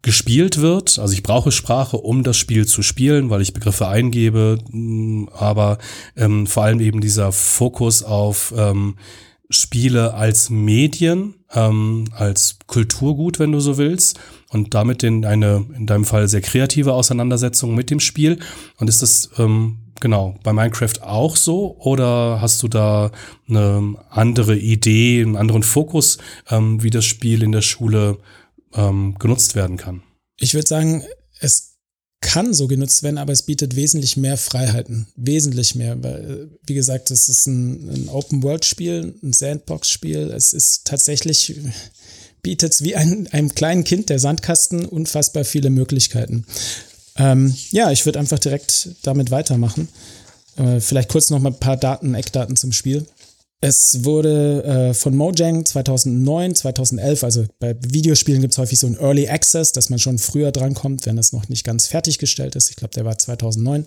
[0.00, 0.98] gespielt wird.
[0.98, 5.76] Also ich brauche Sprache, um das Spiel zu spielen, weil ich Begriffe eingebe, mm, aber
[6.16, 8.96] ähm, vor allem eben dieser Fokus auf ähm,
[9.50, 15.86] Spiele als Medien, ähm, als Kulturgut, wenn du so willst, und damit in eine, in
[15.86, 18.38] deinem Fall sehr kreative Auseinandersetzung mit dem Spiel.
[18.78, 23.10] Und ist das ähm, genau bei Minecraft auch so oder hast du da
[23.48, 28.18] eine andere Idee, einen anderen Fokus, ähm, wie das Spiel in der Schule
[28.74, 30.02] ähm, genutzt werden kann?
[30.38, 31.04] Ich würde sagen,
[31.40, 31.69] es
[32.20, 35.06] kann so genutzt werden, aber es bietet wesentlich mehr Freiheiten.
[35.16, 36.02] Wesentlich mehr.
[36.02, 40.30] Weil, wie gesagt, es ist ein, ein Open-World-Spiel, ein Sandbox-Spiel.
[40.30, 41.56] Es ist tatsächlich,
[42.42, 46.44] bietet es wie ein, einem kleinen Kind der Sandkasten unfassbar viele Möglichkeiten.
[47.16, 49.88] Ähm, ja, ich würde einfach direkt damit weitermachen.
[50.56, 53.06] Äh, vielleicht kurz noch mal ein paar Daten, Eckdaten zum Spiel.
[53.62, 58.96] Es wurde äh, von Mojang 2009, 2011, also bei Videospielen gibt es häufig so ein
[58.98, 62.70] Early Access, dass man schon früher drankommt, wenn es noch nicht ganz fertiggestellt ist.
[62.70, 63.86] Ich glaube, der war 2009.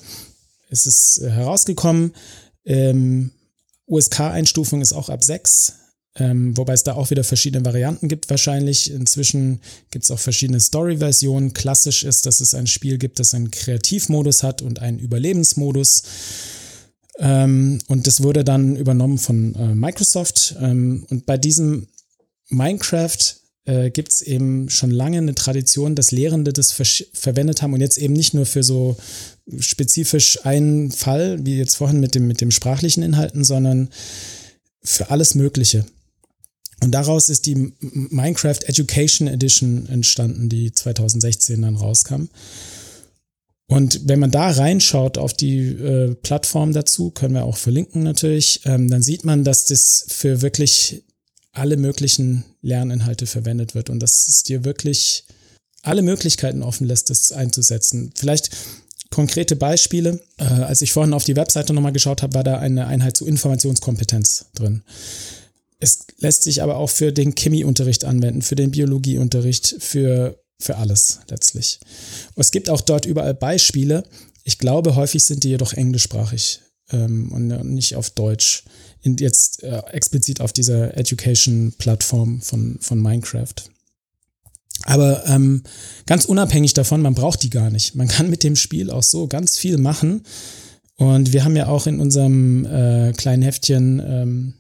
[0.69, 2.13] Es ist äh, herausgekommen.
[2.65, 3.31] Ähm,
[3.87, 5.73] USK-Einstufung ist auch ab 6,
[6.17, 8.91] ähm, wobei es da auch wieder verschiedene Varianten gibt wahrscheinlich.
[8.91, 9.59] Inzwischen
[9.89, 11.53] gibt es auch verschiedene Story-Versionen.
[11.53, 16.03] Klassisch ist, dass es ein Spiel gibt, das einen Kreativmodus hat und einen Überlebensmodus.
[17.19, 20.55] Ähm, und das wurde dann übernommen von äh, Microsoft.
[20.59, 21.87] Ähm, und bei diesem
[22.49, 23.17] Minecraft
[23.65, 27.81] äh, gibt es eben schon lange eine Tradition, dass Lehrende das ver verwendet haben und
[27.81, 28.97] jetzt eben nicht nur für so
[29.59, 33.89] spezifisch einen Fall, wie jetzt vorhin mit dem, mit dem sprachlichen Inhalten, sondern
[34.81, 35.85] für alles Mögliche.
[36.81, 42.27] Und daraus ist die Minecraft Education Edition entstanden, die 2016 dann rauskam.
[43.73, 48.61] Und wenn man da reinschaut auf die äh, Plattform dazu, können wir auch verlinken natürlich,
[48.65, 51.03] ähm, dann sieht man, dass das für wirklich
[51.53, 55.25] alle möglichen Lerninhalte verwendet wird und dass es dir wirklich
[55.81, 58.11] alle Möglichkeiten offen lässt, das einzusetzen.
[58.15, 58.51] Vielleicht
[59.09, 60.21] konkrete Beispiele.
[60.37, 63.25] Äh, als ich vorhin auf die Webseite nochmal geschaut habe, war da eine Einheit zu
[63.25, 64.83] Informationskompetenz drin.
[65.79, 71.19] Es lässt sich aber auch für den Chemieunterricht anwenden, für den Biologieunterricht, für, für alles
[71.29, 71.79] letztlich.
[72.35, 74.03] Es gibt auch dort überall Beispiele.
[74.43, 76.61] Ich glaube, häufig sind die jedoch englischsprachig
[76.91, 78.63] ähm, und nicht auf Deutsch.
[79.01, 83.55] In, jetzt äh, explizit auf dieser Education-Plattform von, von Minecraft.
[84.85, 85.63] Aber ähm,
[86.05, 87.95] ganz unabhängig davon, man braucht die gar nicht.
[87.95, 90.23] Man kann mit dem Spiel auch so ganz viel machen.
[90.95, 94.53] Und wir haben ja auch in unserem äh, kleinen Heftchen ähm,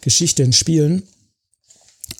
[0.00, 1.02] Geschichte in Spielen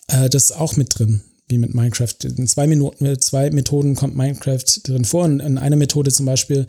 [0.09, 2.15] äh, das auch mit drin, wie mit Minecraft.
[2.25, 5.25] In zwei Minuten, zwei Methoden kommt Minecraft drin vor.
[5.25, 6.67] Und in einer Methode zum Beispiel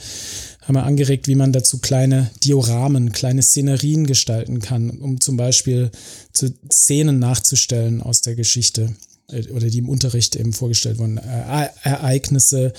[0.61, 5.91] haben wir angeregt, wie man dazu kleine Dioramen, kleine Szenerien gestalten kann, um zum Beispiel
[6.33, 8.95] zu Szenen nachzustellen aus der Geschichte.
[9.31, 12.73] Äh, oder die im Unterricht eben vorgestellt wurden, äh, Ereignisse,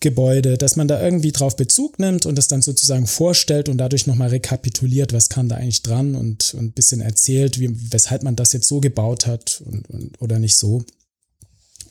[0.00, 4.06] Gebäude, dass man da irgendwie drauf Bezug nimmt und das dann sozusagen vorstellt und dadurch
[4.06, 8.36] nochmal rekapituliert, was kam da eigentlich dran und, und ein bisschen erzählt, wie, weshalb man
[8.36, 10.84] das jetzt so gebaut hat und, und, oder nicht so.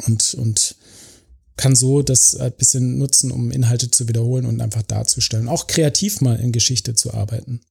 [0.05, 0.75] Und, und
[1.57, 5.49] kann so das ein bisschen nutzen, um Inhalte zu wiederholen und einfach darzustellen.
[5.49, 7.61] Auch kreativ mal in Geschichte zu arbeiten.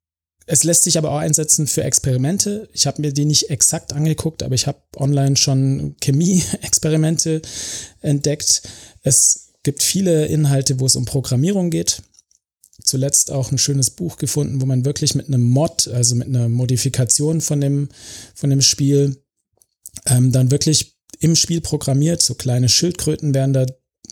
[0.48, 2.68] Es lässt sich aber auch einsetzen für Experimente.
[2.72, 7.42] Ich habe mir die nicht exakt angeguckt, aber ich habe online schon Chemie-Experimente
[8.00, 8.62] entdeckt.
[9.02, 12.02] Es gibt viele Inhalte, wo es um Programmierung geht.
[12.84, 16.48] Zuletzt auch ein schönes Buch gefunden, wo man wirklich mit einem Mod, also mit einer
[16.48, 17.88] Modifikation von dem,
[18.34, 19.16] von dem Spiel,
[20.06, 22.22] ähm, dann wirklich im Spiel programmiert.
[22.22, 23.66] So kleine Schildkröten werden da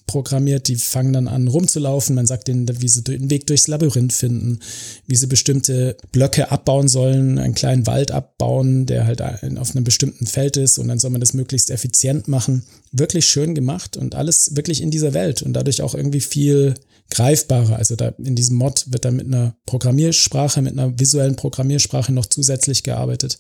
[0.07, 2.15] programmiert, die fangen dann an rumzulaufen.
[2.15, 4.59] Man sagt denen, wie sie den Weg durchs Labyrinth finden,
[5.07, 10.27] wie sie bestimmte Blöcke abbauen sollen, einen kleinen Wald abbauen, der halt auf einem bestimmten
[10.27, 12.65] Feld ist und dann soll man das möglichst effizient machen.
[12.93, 16.75] Wirklich schön gemacht und alles wirklich in dieser Welt und dadurch auch irgendwie viel
[17.15, 17.77] greifbarer.
[17.77, 22.27] Also da in diesem Mod wird dann mit einer Programmiersprache, mit einer visuellen Programmiersprache noch
[22.27, 23.39] zusätzlich gearbeitet.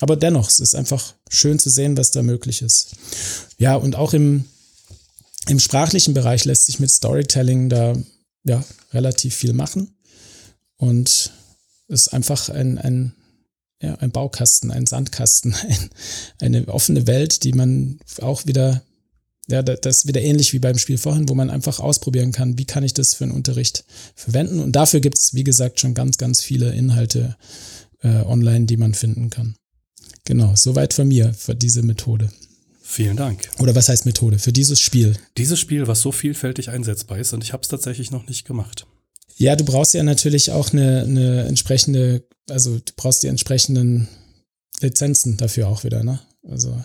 [0.00, 2.94] Aber dennoch, es ist einfach schön zu sehen, was da möglich ist.
[3.58, 4.44] Ja, und auch im
[5.48, 7.94] im sprachlichen Bereich lässt sich mit Storytelling da
[8.44, 9.96] ja relativ viel machen
[10.76, 11.32] und
[11.88, 13.14] ist einfach ein, ein,
[13.80, 15.90] ja, ein Baukasten, ein Sandkasten, ein,
[16.40, 18.82] eine offene Welt, die man auch wieder,
[19.48, 22.64] ja, das ist wieder ähnlich wie beim Spiel vorhin, wo man einfach ausprobieren kann, wie
[22.64, 24.60] kann ich das für einen Unterricht verwenden.
[24.60, 27.36] Und dafür gibt es, wie gesagt, schon ganz, ganz viele Inhalte
[28.02, 29.56] äh, online, die man finden kann.
[30.24, 32.30] Genau, soweit von mir für diese Methode.
[32.82, 33.50] Vielen Dank.
[33.58, 34.38] Oder was heißt Methode?
[34.38, 35.16] Für dieses Spiel.
[35.36, 38.86] Dieses Spiel, was so vielfältig einsetzbar ist und ich habe es tatsächlich noch nicht gemacht.
[39.36, 44.08] Ja, du brauchst ja natürlich auch eine, eine entsprechende, also du brauchst die entsprechenden
[44.80, 46.20] Lizenzen dafür auch wieder, ne?
[46.48, 46.80] Also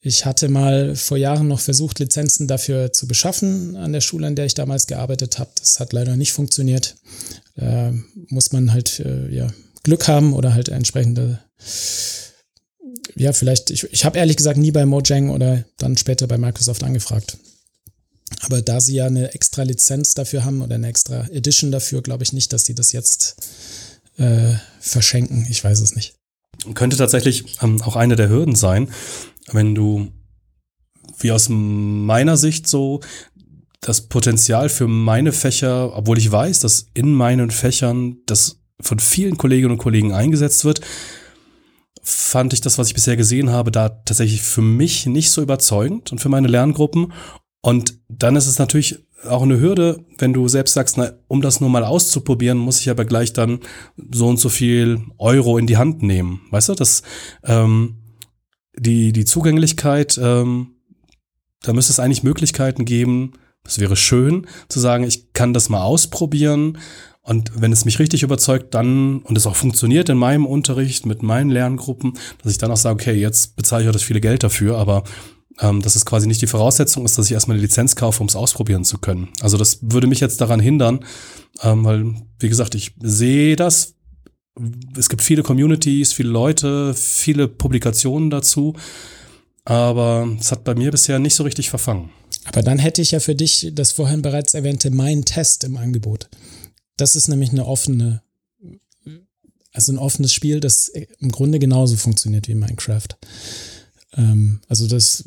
[0.00, 4.34] ich hatte mal vor Jahren noch versucht, Lizenzen dafür zu beschaffen an der Schule, an
[4.34, 5.50] der ich damals gearbeitet habe.
[5.58, 6.96] Das hat leider nicht funktioniert.
[7.56, 7.92] Da
[8.28, 11.40] muss man halt äh, ja, Glück haben oder halt entsprechende
[13.16, 16.82] ja, vielleicht, ich, ich habe ehrlich gesagt nie bei Mojang oder dann später bei Microsoft
[16.82, 17.38] angefragt.
[18.42, 22.22] Aber da sie ja eine extra Lizenz dafür haben oder eine extra Edition dafür, glaube
[22.22, 23.36] ich nicht, dass sie das jetzt
[24.16, 25.46] äh, verschenken.
[25.50, 26.14] Ich weiß es nicht.
[26.74, 28.90] Könnte tatsächlich ähm, auch eine der Hürden sein,
[29.52, 30.08] wenn du,
[31.18, 33.00] wie aus meiner Sicht so,
[33.80, 39.38] das Potenzial für meine Fächer, obwohl ich weiß, dass in meinen Fächern das von vielen
[39.38, 40.80] Kolleginnen und Kollegen eingesetzt wird,
[42.02, 46.12] fand ich das, was ich bisher gesehen habe, da tatsächlich für mich nicht so überzeugend
[46.12, 47.12] und für meine Lerngruppen.
[47.62, 51.60] Und dann ist es natürlich auch eine Hürde, wenn du selbst sagst, na, um das
[51.60, 53.60] nur mal auszuprobieren, muss ich aber gleich dann
[54.12, 56.40] so und so viel Euro in die Hand nehmen.
[56.50, 57.02] Weißt du, das
[57.44, 57.99] ähm,
[58.76, 60.76] die die Zugänglichkeit, ähm,
[61.62, 63.32] da müsste es eigentlich Möglichkeiten geben.
[63.64, 66.78] Es wäre schön zu sagen, ich kann das mal ausprobieren
[67.22, 71.22] und wenn es mich richtig überzeugt, dann, und es auch funktioniert in meinem Unterricht mit
[71.22, 74.42] meinen Lerngruppen, dass ich dann auch sage, okay, jetzt bezahle ich auch das viele Geld
[74.42, 75.04] dafür, aber
[75.60, 78.28] ähm, dass es quasi nicht die Voraussetzung ist, dass ich erstmal eine Lizenz kaufe, um
[78.28, 79.28] es ausprobieren zu können.
[79.42, 81.04] Also das würde mich jetzt daran hindern,
[81.62, 83.94] ähm, weil, wie gesagt, ich sehe das.
[84.96, 88.74] Es gibt viele Communities, viele Leute, viele Publikationen dazu,
[89.64, 92.10] aber es hat bei mir bisher nicht so richtig verfangen.
[92.44, 96.28] Aber dann hätte ich ja für dich das vorhin bereits erwähnte Mein Test im Angebot.
[96.96, 98.22] Das ist nämlich eine offene
[99.72, 103.08] also ein offenes Spiel, das im Grunde genauso funktioniert wie Minecraft.
[104.16, 105.24] Ähm, also das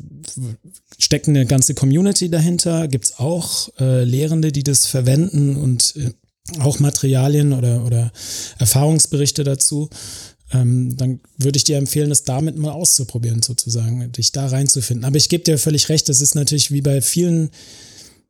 [0.98, 6.12] steckt eine ganze Community dahinter, gibt's auch äh, Lehrende, die das verwenden und äh,
[6.60, 8.12] auch Materialien oder, oder
[8.58, 9.88] Erfahrungsberichte dazu.
[10.52, 15.04] Ähm, dann würde ich dir empfehlen, das damit mal auszuprobieren, sozusagen, dich da reinzufinden.
[15.04, 17.50] Aber ich gebe dir völlig recht, das ist natürlich wie bei vielen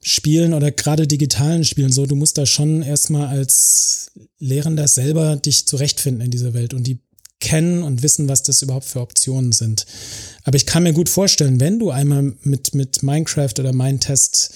[0.00, 5.66] Spielen oder gerade digitalen Spielen so, du musst da schon erstmal als Lehrender selber dich
[5.66, 7.00] zurechtfinden in dieser Welt und die
[7.40, 9.86] kennen und wissen, was das überhaupt für Optionen sind.
[10.44, 14.54] Aber ich kann mir gut vorstellen, wenn du einmal mit, mit Minecraft oder Mindtest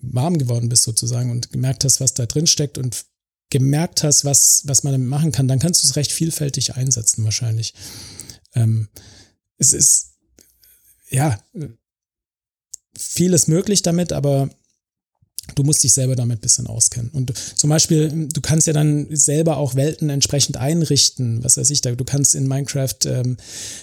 [0.00, 3.04] warm geworden bist sozusagen und gemerkt hast, was da drin steckt und
[3.50, 7.24] gemerkt hast, was, was man damit machen kann, dann kannst du es recht vielfältig einsetzen
[7.24, 7.74] wahrscheinlich.
[8.54, 8.88] Ähm,
[9.58, 10.14] es ist,
[11.08, 11.38] ja,
[12.96, 14.50] vieles möglich damit, aber
[15.54, 17.10] du musst dich selber damit ein bisschen auskennen.
[17.12, 21.44] Und zum Beispiel, du kannst ja dann selber auch Welten entsprechend einrichten.
[21.44, 23.36] Was weiß ich, da, du kannst in Minecraft ähm,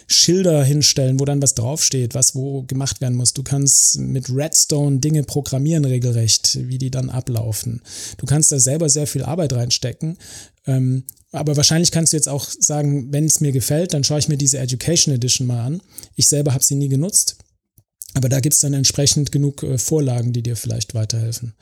[0.07, 3.33] Schilder hinstellen, wo dann was draufsteht, was wo gemacht werden muss.
[3.33, 7.81] Du kannst mit Redstone Dinge programmieren regelrecht, wie die dann ablaufen.
[8.17, 10.17] Du kannst da selber sehr viel Arbeit reinstecken.
[10.65, 14.27] Ähm, aber wahrscheinlich kannst du jetzt auch sagen, wenn es mir gefällt, dann schaue ich
[14.27, 15.81] mir diese Education Edition mal an.
[16.15, 17.37] Ich selber habe sie nie genutzt
[18.13, 21.53] aber da gibt's dann entsprechend genug äh, Vorlagen, die dir vielleicht weiterhelfen.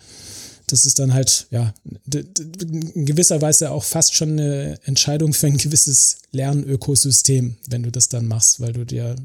[0.68, 1.74] Das ist dann halt, ja,
[2.14, 8.08] in gewisser Weise auch fast schon eine Entscheidung für ein gewisses Lernökosystem, wenn du das
[8.08, 9.16] dann machst, weil du dir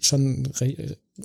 [0.00, 0.52] schon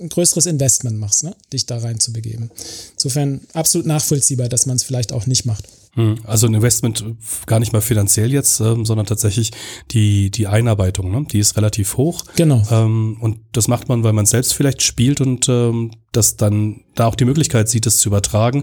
[0.00, 1.34] ein größeres Investment machst, ne?
[1.52, 2.50] dich da rein zu begeben.
[2.94, 5.68] Insofern absolut nachvollziehbar, dass man es vielleicht auch nicht macht.
[5.98, 7.04] Hm, also ein Investment
[7.46, 9.50] gar nicht mal finanziell jetzt, ähm, sondern tatsächlich
[9.90, 11.26] die, die Einarbeitung, ne?
[11.28, 12.22] die ist relativ hoch.
[12.36, 12.62] Genau.
[12.70, 17.06] Ähm, und das macht man, weil man selbst vielleicht spielt und ähm, das dann da
[17.06, 18.62] auch die Möglichkeit sieht, es zu übertragen.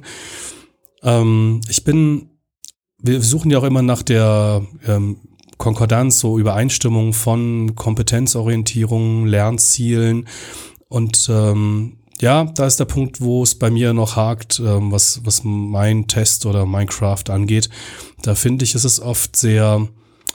[1.04, 2.30] Ähm, ich bin,
[3.00, 5.18] wir suchen ja auch immer nach der ähm,
[5.58, 10.30] Konkordanz, so Übereinstimmung von Kompetenzorientierung, Lernzielen
[10.88, 15.22] und ähm, ja, da ist der Punkt, wo es bei mir noch hakt, ähm, was,
[15.24, 17.70] was mein Test oder Minecraft angeht.
[18.22, 19.88] Da finde ich, ist es oft sehr,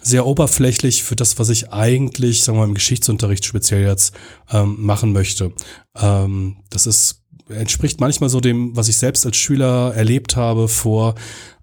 [0.03, 4.15] sehr oberflächlich für das, was ich eigentlich, sagen wir mal, im Geschichtsunterricht speziell jetzt
[4.51, 5.53] ähm, machen möchte.
[5.97, 11.15] Ähm, das ist, entspricht manchmal so dem, was ich selbst als Schüler erlebt habe vor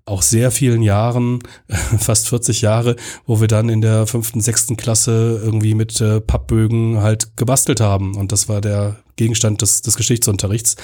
[0.08, 1.44] auch sehr vielen Jahren,
[2.00, 7.02] fast 40 Jahre, wo wir dann in der fünften, sechsten Klasse irgendwie mit äh, Pappbögen
[7.02, 8.16] halt gebastelt haben.
[8.16, 10.78] Und das war der Gegenstand des, des Geschichtsunterrichts.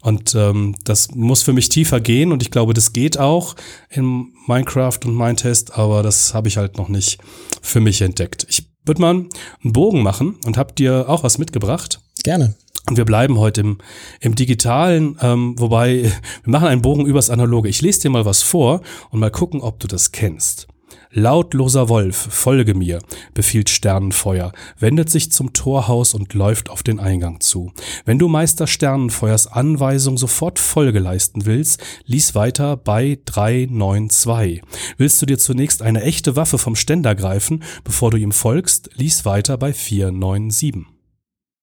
[0.00, 3.56] Und ähm, das muss für mich tiefer gehen und ich glaube, das geht auch
[3.90, 7.18] in Minecraft und Mindtest, aber das habe ich halt noch nicht
[7.60, 8.46] für mich entdeckt.
[8.48, 9.28] Ich würde mal einen
[9.72, 12.00] Bogen machen und habe dir auch was mitgebracht.
[12.22, 12.54] Gerne.
[12.90, 13.78] Und wir bleiben heute im,
[14.18, 16.02] im Digitalen, ähm, wobei
[16.42, 17.68] wir machen einen Bogen übers Analoge.
[17.68, 20.66] Ich lese dir mal was vor und mal gucken, ob du das kennst.
[21.12, 22.98] Lautloser Wolf, folge mir,
[23.32, 27.72] befiehlt Sternenfeuer, wendet sich zum Torhaus und läuft auf den Eingang zu.
[28.04, 34.62] Wenn du Meister Sternenfeuers Anweisung sofort Folge leisten willst, lies weiter bei 392.
[34.96, 39.24] Willst du dir zunächst eine echte Waffe vom Ständer greifen, bevor du ihm folgst, lies
[39.24, 40.99] weiter bei 497.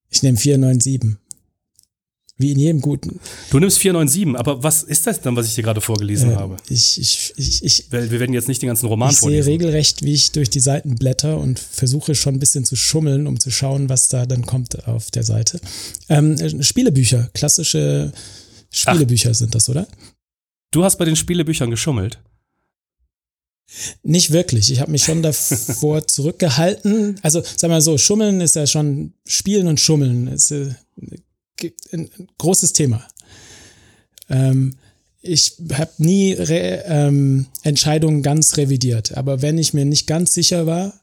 [0.09, 1.17] Ich nehme 497.
[2.39, 3.19] Wie in jedem guten.
[3.49, 6.57] Du nimmst 497, aber was ist das dann, was ich dir gerade vorgelesen äh, habe?
[6.69, 9.39] Ich, ich, ich, ich, wir werden jetzt nicht den ganzen Roman ich vorlesen.
[9.39, 12.75] Ich sehe regelrecht, wie ich durch die Seiten blätter und versuche schon ein bisschen zu
[12.75, 15.59] schummeln, um zu schauen, was da dann kommt auf der Seite.
[16.09, 18.13] Ähm, Spielebücher, klassische
[18.69, 19.35] Spielebücher Ach.
[19.35, 19.87] sind das, oder?
[20.69, 22.19] Du hast bei den Spielebüchern geschummelt.
[24.03, 24.71] Nicht wirklich.
[24.71, 27.19] Ich habe mich schon davor zurückgehalten.
[27.21, 30.27] Also, sag mal so, Schummeln ist ja schon Spielen und Schummeln.
[30.27, 30.73] Ist, äh,
[31.91, 33.05] ein großes Thema.
[34.29, 34.75] Ähm,
[35.21, 40.67] ich habe nie Re ähm, Entscheidungen ganz revidiert, aber wenn ich mir nicht ganz sicher
[40.67, 40.93] war,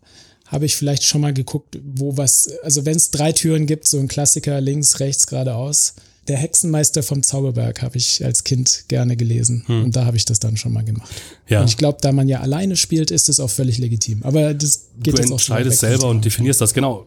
[0.46, 3.98] habe ich vielleicht schon mal geguckt, wo was, also wenn es drei Türen gibt, so
[3.98, 5.94] ein Klassiker links, rechts, geradeaus.
[6.28, 9.84] Der Hexenmeister vom Zauberberg habe ich als Kind gerne gelesen hm.
[9.84, 11.10] und da habe ich das dann schon mal gemacht.
[11.48, 11.60] Ja.
[11.60, 14.22] Und ich glaube, da man ja alleine spielt, ist es auch völlig legitim.
[14.22, 15.56] Aber das geht du jetzt auch schon.
[15.56, 17.06] Du entscheidest selber und definierst das, genau.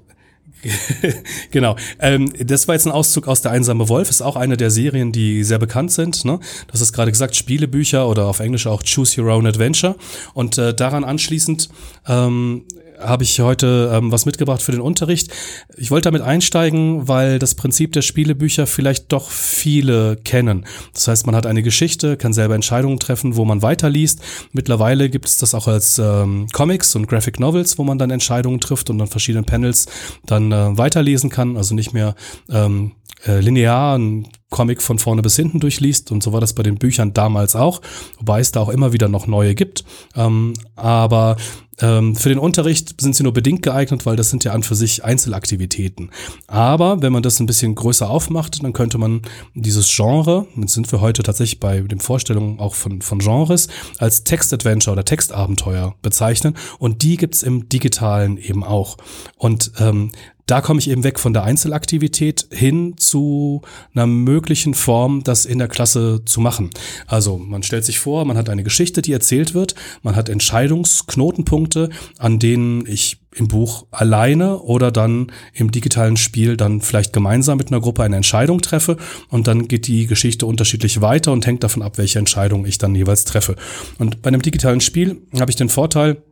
[1.51, 1.75] genau.
[1.99, 4.09] Ähm, das war jetzt ein Auszug aus Der einsame Wolf.
[4.09, 6.25] Ist auch eine der Serien, die sehr bekannt sind.
[6.25, 6.39] Ne?
[6.71, 9.95] Das ist gerade gesagt, Spielebücher oder auf Englisch auch Choose Your Own Adventure.
[10.33, 11.69] Und äh, daran anschließend
[12.07, 12.63] ähm,
[12.99, 15.31] habe ich heute ähm, was mitgebracht für den Unterricht.
[15.75, 20.65] Ich wollte damit einsteigen, weil das Prinzip der Spielebücher vielleicht doch viele kennen.
[20.93, 24.21] Das heißt, man hat eine Geschichte, kann selber Entscheidungen treffen, wo man weiterliest.
[24.51, 28.59] Mittlerweile gibt es das auch als ähm, Comics und Graphic Novels, wo man dann Entscheidungen
[28.59, 29.85] trifft und an verschiedenen Panels
[30.25, 31.57] dann äh, weiterlesen kann.
[31.57, 32.15] Also nicht mehr
[32.49, 32.93] ähm,
[33.27, 36.11] äh, linearen Comic von vorne bis hinten durchliest.
[36.11, 37.81] Und so war das bei den Büchern damals auch,
[38.17, 39.83] wobei es da auch immer wieder noch neue gibt.
[40.15, 41.35] Ähm, aber
[41.79, 44.75] ähm, für den Unterricht sind sie nur bedingt geeignet, weil das sind ja an für
[44.75, 46.11] sich Einzelaktivitäten.
[46.47, 49.21] Aber wenn man das ein bisschen größer aufmacht, dann könnte man
[49.53, 53.67] dieses Genre, jetzt sind wir heute tatsächlich bei den Vorstellungen auch von, von Genres,
[53.99, 56.55] als Textadventure oder Textabenteuer bezeichnen.
[56.79, 58.97] Und die gibt's im Digitalen eben auch.
[59.37, 60.11] Und ähm,
[60.47, 63.61] da komme ich eben weg von der Einzelaktivität hin zu
[63.93, 66.69] einer möglichen Form, das in der Klasse zu machen.
[67.05, 71.89] Also man stellt sich vor, man hat eine Geschichte, die erzählt wird, man hat Entscheidungsknotenpunkte,
[72.17, 77.67] an denen ich im Buch alleine oder dann im digitalen Spiel dann vielleicht gemeinsam mit
[77.67, 78.97] einer Gruppe eine Entscheidung treffe
[79.29, 82.95] und dann geht die Geschichte unterschiedlich weiter und hängt davon ab, welche Entscheidung ich dann
[82.95, 83.55] jeweils treffe.
[83.99, 86.23] Und bei einem digitalen Spiel habe ich den Vorteil,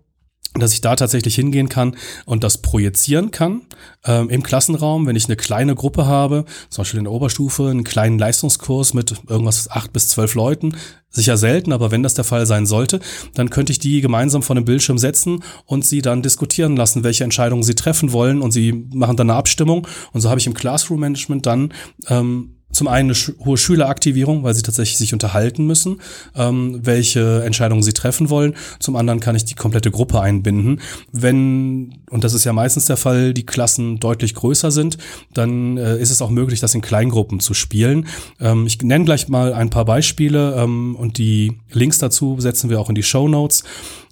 [0.57, 3.61] dass ich da tatsächlich hingehen kann und das projizieren kann
[4.05, 7.83] ähm, im Klassenraum, wenn ich eine kleine Gruppe habe, zum Beispiel in der Oberstufe, einen
[7.83, 10.75] kleinen Leistungskurs mit irgendwas acht bis zwölf Leuten,
[11.09, 12.99] sicher selten, aber wenn das der Fall sein sollte,
[13.33, 17.23] dann könnte ich die gemeinsam vor dem Bildschirm setzen und sie dann diskutieren lassen, welche
[17.23, 18.41] Entscheidungen sie treffen wollen.
[18.41, 19.87] Und sie machen dann eine Abstimmung.
[20.11, 21.73] Und so habe ich im Classroom Management dann
[22.09, 26.01] ähm, zum einen eine hohe Schüleraktivierung, weil sie tatsächlich sich unterhalten müssen,
[26.35, 28.55] ähm, welche Entscheidungen sie treffen wollen.
[28.79, 30.81] Zum anderen kann ich die komplette Gruppe einbinden.
[31.11, 34.97] Wenn, und das ist ja meistens der Fall, die Klassen deutlich größer sind,
[35.33, 38.07] dann äh, ist es auch möglich, das in Kleingruppen zu spielen.
[38.39, 42.79] Ähm, ich nenne gleich mal ein paar Beispiele ähm, und die Links dazu setzen wir
[42.79, 43.63] auch in die Show Notes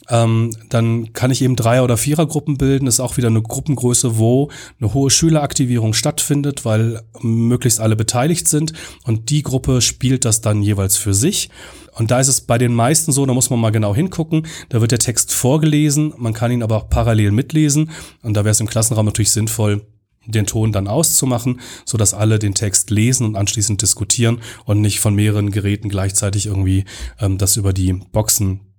[0.10, 2.86] ähm, dann kann ich eben Dreier- oder Vierergruppen bilden.
[2.86, 8.48] Das ist auch wieder eine Gruppengröße, wo eine hohe Schüleraktivierung stattfindet, weil möglichst alle beteiligt
[8.48, 8.74] sind
[9.06, 11.50] und die Gruppe spielt das dann jeweils für sich.
[11.96, 14.48] Und da ist es bei den meisten so, da muss man mal genau hingucken.
[14.70, 17.92] Da wird der Text vorgelesen, man kann ihn aber auch parallel mitlesen.
[18.24, 19.86] Und da wäre es im Klassenraum natürlich sinnvoll,
[20.26, 25.00] den Ton dann auszumachen, so dass alle den Text lesen und anschließend diskutieren und nicht
[25.00, 26.86] von mehreren Geräten gleichzeitig irgendwie
[27.20, 28.73] ähm, das über die Boxen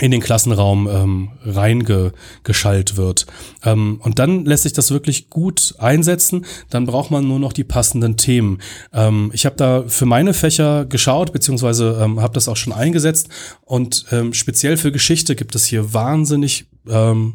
[0.00, 3.26] in den Klassenraum ähm, reingeschallt wird.
[3.64, 6.44] Ähm, und dann lässt sich das wirklich gut einsetzen.
[6.68, 8.58] Dann braucht man nur noch die passenden Themen.
[8.92, 13.28] Ähm, ich habe da für meine Fächer geschaut, beziehungsweise ähm, habe das auch schon eingesetzt.
[13.62, 17.34] Und ähm, speziell für Geschichte gibt es hier wahnsinnig ähm,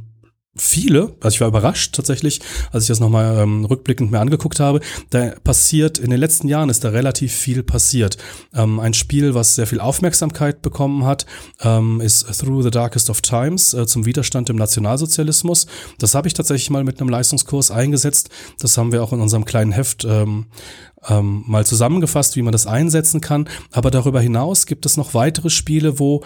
[0.60, 2.42] viele, also ich war überrascht tatsächlich,
[2.72, 6.70] als ich das nochmal ähm, rückblickend mir angeguckt habe, da passiert, in den letzten Jahren
[6.70, 8.18] ist da relativ viel passiert.
[8.54, 11.26] Ähm, ein Spiel, was sehr viel Aufmerksamkeit bekommen hat,
[11.62, 15.68] ähm, ist Through the Darkest of Times äh, zum Widerstand im Nationalsozialismus.
[15.98, 18.30] Das habe ich tatsächlich mal mit einem Leistungskurs eingesetzt.
[18.60, 20.48] Das haben wir auch in unserem kleinen Heft ähm,
[21.08, 23.48] ähm, mal zusammengefasst, wie man das einsetzen kann.
[23.72, 26.24] Aber darüber hinaus gibt es noch weitere Spiele, wo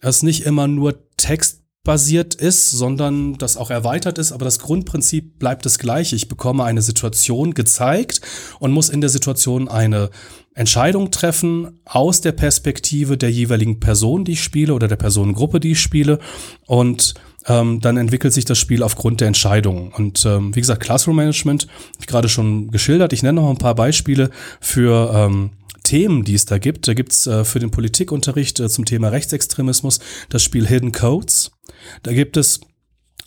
[0.00, 5.38] es nicht immer nur Text basiert ist, sondern das auch erweitert ist, aber das Grundprinzip
[5.38, 6.14] bleibt das gleiche.
[6.14, 8.20] Ich bekomme eine Situation gezeigt
[8.58, 10.10] und muss in der Situation eine
[10.54, 15.72] Entscheidung treffen aus der Perspektive der jeweiligen Person, die ich spiele oder der Personengruppe, die
[15.72, 16.18] ich spiele
[16.66, 17.14] und
[17.46, 19.90] ähm, dann entwickelt sich das Spiel aufgrund der Entscheidungen.
[19.92, 23.14] Und ähm, wie gesagt, Classroom Management, habe ich gerade schon geschildert.
[23.14, 26.86] Ich nenne noch ein paar Beispiele für ähm, Themen, die es da gibt.
[26.88, 31.52] Da gibt's äh, für den Politikunterricht äh, zum Thema Rechtsextremismus das Spiel Hidden Codes.
[32.02, 32.60] Da gibt es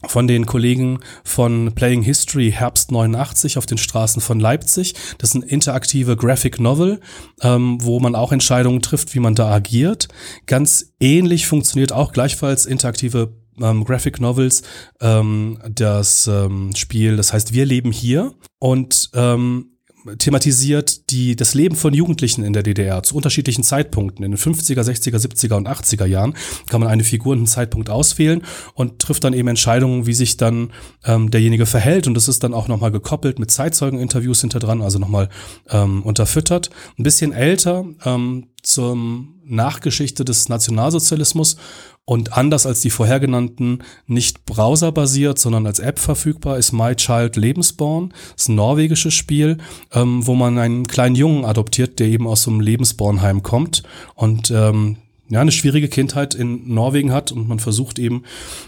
[0.06, 4.96] von den Kollegen von Playing History Herbst 89 auf den Straßen von Leipzig.
[5.18, 7.00] Das ist ein interaktive Graphic Novel,
[7.42, 10.08] ähm, wo man auch Entscheidungen trifft, wie man da agiert.
[10.46, 14.64] Ganz ähnlich funktioniert auch gleichfalls interaktive ähm, Graphic Novels
[15.00, 18.34] ähm, das ähm, Spiel, das heißt Wir leben hier.
[18.60, 19.73] Und ähm,
[20.18, 24.24] thematisiert die, das Leben von Jugendlichen in der DDR zu unterschiedlichen Zeitpunkten.
[24.24, 26.36] In den 50er, 60er, 70er und 80er Jahren
[26.68, 30.38] kann man eine Figur und einen Zeitpunkt auswählen und trifft dann eben Entscheidungen, wie sich
[30.38, 30.72] dann
[31.06, 32.08] ähm, derjenige verhält.
[32.08, 35.30] Und das ist dann auch nochmal gekoppelt mit Zeitzeugeninterviews hinter dran, also nochmal
[35.70, 36.70] ähm, unterfüttert.
[36.98, 41.58] Ein bisschen älter, ähm, zum Nachgeschichte des Nationalsozialismus
[42.06, 48.10] und anders als die vorhergenannten nicht browserbasiert, sondern als App verfügbar ist My Child Lebensborn.
[48.34, 49.58] Das ist ein norwegisches Spiel,
[49.94, 53.84] ähm, wo man einen kleinen Jungen adoptiert, der eben aus so einem Lebensbornheim kommt
[54.16, 54.98] und ähm,
[55.30, 58.24] ja, eine schwierige Kindheit in Norwegen hat und man versucht eben,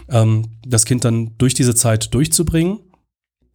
[0.08, 2.80] ähm, das Kind dann durch diese Zeit durchzubringen.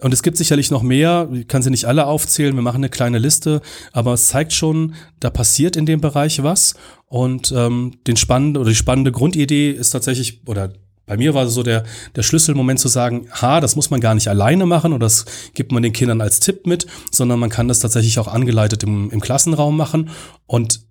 [0.01, 2.89] Und es gibt sicherlich noch mehr, ich kann sie nicht alle aufzählen, wir machen eine
[2.89, 3.61] kleine Liste,
[3.93, 6.73] aber es zeigt schon, da passiert in dem Bereich was.
[7.05, 10.73] Und ähm, den spannende oder die spannende Grundidee ist tatsächlich, oder
[11.05, 11.83] bei mir war so der,
[12.15, 15.71] der Schlüsselmoment zu sagen, ha, das muss man gar nicht alleine machen oder das gibt
[15.71, 19.19] man den Kindern als Tipp mit, sondern man kann das tatsächlich auch angeleitet im, im
[19.19, 20.09] Klassenraum machen.
[20.47, 20.81] Und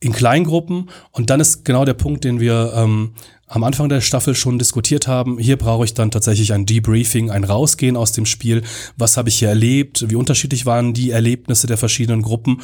[0.00, 3.12] in Kleingruppen und dann ist genau der Punkt, den wir ähm,
[3.46, 5.38] am Anfang der Staffel schon diskutiert haben.
[5.38, 8.62] Hier brauche ich dann tatsächlich ein Debriefing, ein Rausgehen aus dem Spiel.
[8.96, 10.08] Was habe ich hier erlebt?
[10.08, 12.62] Wie unterschiedlich waren die Erlebnisse der verschiedenen Gruppen?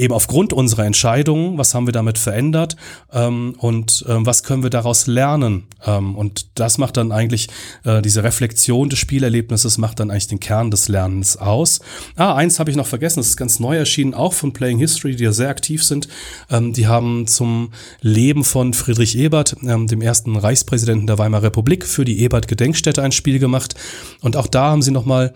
[0.00, 2.76] Eben aufgrund unserer Entscheidungen, was haben wir damit verändert
[3.12, 5.64] ähm, und ähm, was können wir daraus lernen.
[5.84, 7.48] Ähm, und das macht dann eigentlich
[7.84, 11.80] äh, diese Reflexion des Spielerlebnisses, macht dann eigentlich den Kern des Lernens aus.
[12.16, 15.16] Ah, eins habe ich noch vergessen, das ist ganz neu erschienen, auch von Playing History,
[15.16, 16.08] die ja sehr aktiv sind.
[16.48, 21.84] Ähm, die haben zum Leben von Friedrich Ebert, ähm, dem ersten Reichspräsidenten der Weimarer Republik,
[21.84, 23.74] für die Ebert-Gedenkstätte ein Spiel gemacht.
[24.22, 25.34] Und auch da haben sie nochmal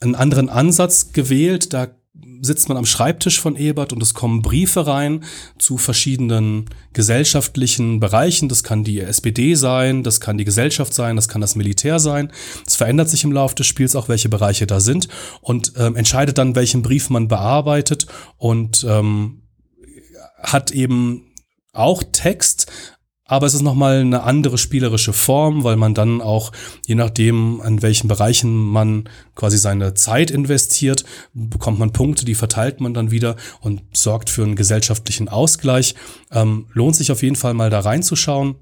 [0.00, 1.72] einen anderen Ansatz gewählt.
[1.72, 1.88] Da
[2.42, 5.24] sitzt man am Schreibtisch von Ebert und es kommen Briefe rein
[5.58, 8.48] zu verschiedenen gesellschaftlichen Bereichen.
[8.48, 12.32] Das kann die SPD sein, das kann die Gesellschaft sein, das kann das Militär sein.
[12.66, 15.08] Es verändert sich im Laufe des Spiels auch, welche Bereiche da sind
[15.40, 18.06] und ähm, entscheidet dann, welchen Brief man bearbeitet
[18.36, 19.42] und ähm,
[20.38, 21.32] hat eben
[21.72, 22.70] auch Text,
[23.34, 26.52] aber es ist nochmal eine andere spielerische Form, weil man dann auch,
[26.86, 32.80] je nachdem, an welchen Bereichen man quasi seine Zeit investiert, bekommt man Punkte, die verteilt
[32.80, 35.96] man dann wieder und sorgt für einen gesellschaftlichen Ausgleich.
[36.30, 38.54] Ähm, lohnt sich auf jeden Fall mal da reinzuschauen.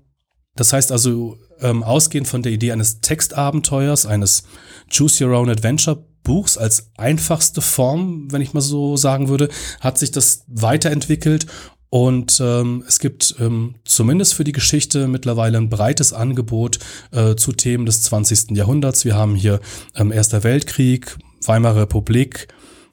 [0.57, 4.45] Das heißt also, ähm, ausgehend von der Idee eines Textabenteuers, eines
[4.91, 9.51] Choose Your Own Adventure Buchs als einfachste Form, wenn ich mal so sagen würde,
[9.81, 11.47] hat sich das weiterentwickelt
[11.93, 16.79] und ähm, es gibt ähm, zumindest für die Geschichte mittlerweile ein breites Angebot
[17.11, 18.53] äh, zu Themen des 20.
[18.57, 19.05] Jahrhunderts.
[19.05, 19.61] Wir haben hier
[19.95, 22.49] ähm, Erster Weltkrieg, Weimarer Republik,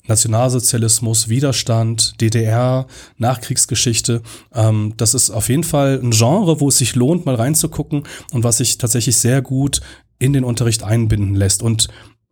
[0.05, 2.87] Nationalsozialismus, Widerstand, DDR,
[3.17, 4.21] Nachkriegsgeschichte.
[4.53, 8.43] Ähm, das ist auf jeden Fall ein Genre, wo es sich lohnt, mal reinzugucken und
[8.43, 9.79] was sich tatsächlich sehr gut
[10.19, 11.63] in den Unterricht einbinden lässt.
[11.63, 11.87] Und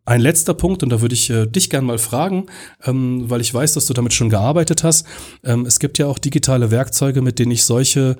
[0.07, 2.45] ein letzter Punkt, und da würde ich äh, dich gern mal fragen,
[2.85, 5.05] ähm, weil ich weiß, dass du damit schon gearbeitet hast.
[5.43, 8.15] Ähm, es gibt ja auch digitale Werkzeuge, mit denen ich solche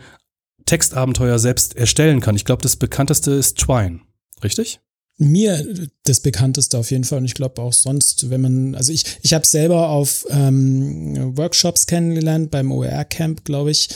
[0.65, 2.35] Textabenteuer selbst erstellen kann.
[2.35, 4.01] Ich glaube, das bekannteste ist Twine,
[4.43, 4.81] richtig?
[5.17, 5.65] Mir
[6.03, 9.33] das bekannteste auf jeden Fall und ich glaube auch sonst, wenn man, also ich, ich
[9.33, 13.87] habe selber auf ähm, Workshops kennengelernt beim OER Camp, glaube ich.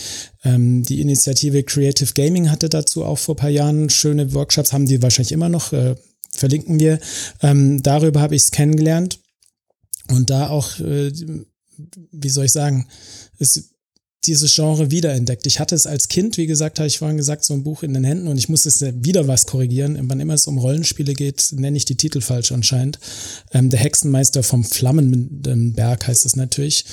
[0.45, 5.01] Ähm, die Initiative Creative Gaming hatte dazu auch vor paar Jahren schöne Workshops, haben die
[5.03, 5.73] wahrscheinlich immer noch.
[6.41, 6.99] Verlinken wir.
[7.41, 9.19] Ähm, darüber habe ich es kennengelernt
[10.09, 11.11] und da auch, äh,
[12.11, 12.87] wie soll ich sagen,
[13.37, 13.71] ist
[14.25, 15.47] dieses Genre wiederentdeckt.
[15.47, 17.93] Ich hatte es als Kind, wie gesagt, habe ich vorhin gesagt, so ein Buch in
[17.93, 19.97] den Händen und ich musste es wieder was korrigieren.
[20.09, 22.99] Wann immer es um Rollenspiele geht, nenne ich die Titel falsch anscheinend.
[23.51, 26.85] Ähm, der Hexenmeister vom Flammenberg heißt es natürlich.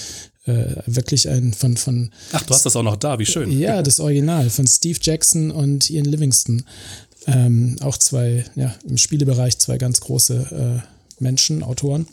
[0.47, 2.11] Äh, wirklich ein von, von.
[2.33, 3.53] Ach, du hast das auch noch da, wie schön.
[3.53, 6.65] Ja, das Original von Steve Jackson und Ian Livingston.
[7.29, 12.07] Ähm, auch zwei, ja, im Spielebereich zwei ganz große äh, Menschen, Autoren.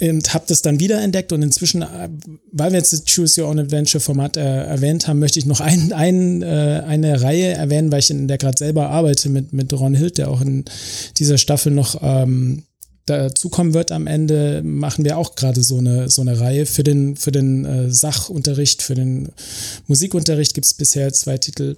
[0.00, 2.08] Und habe das dann wiederentdeckt und inzwischen, äh,
[2.52, 5.60] weil wir jetzt das Choose Your Own Adventure Format äh, erwähnt haben, möchte ich noch
[5.60, 9.72] ein, ein, äh, eine Reihe erwähnen, weil ich in der gerade selber arbeite mit, mit
[9.72, 10.64] Ron Hild, der auch in
[11.18, 12.62] dieser Staffel noch ähm,
[13.06, 16.66] dazukommen wird am Ende, machen wir auch gerade so eine, so eine Reihe.
[16.66, 19.30] Für den, für den äh, Sachunterricht, für den
[19.86, 21.76] Musikunterricht gibt es bisher zwei Titel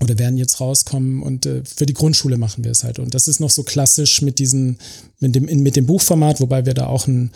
[0.00, 2.98] oder werden jetzt rauskommen und äh, für die Grundschule machen wir es halt.
[2.98, 4.78] Und das ist noch so klassisch mit diesen,
[5.20, 7.30] mit dem, mit dem Buchformat, wobei wir da auch ein,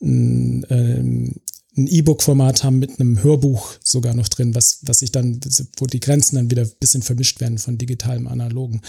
[0.00, 1.34] ein, ähm,
[1.76, 5.40] ein E-Book-Format haben mit einem Hörbuch sogar noch drin, was, was sich dann,
[5.78, 8.80] wo die Grenzen dann wieder ein bisschen vermischt werden von digitalem analogen.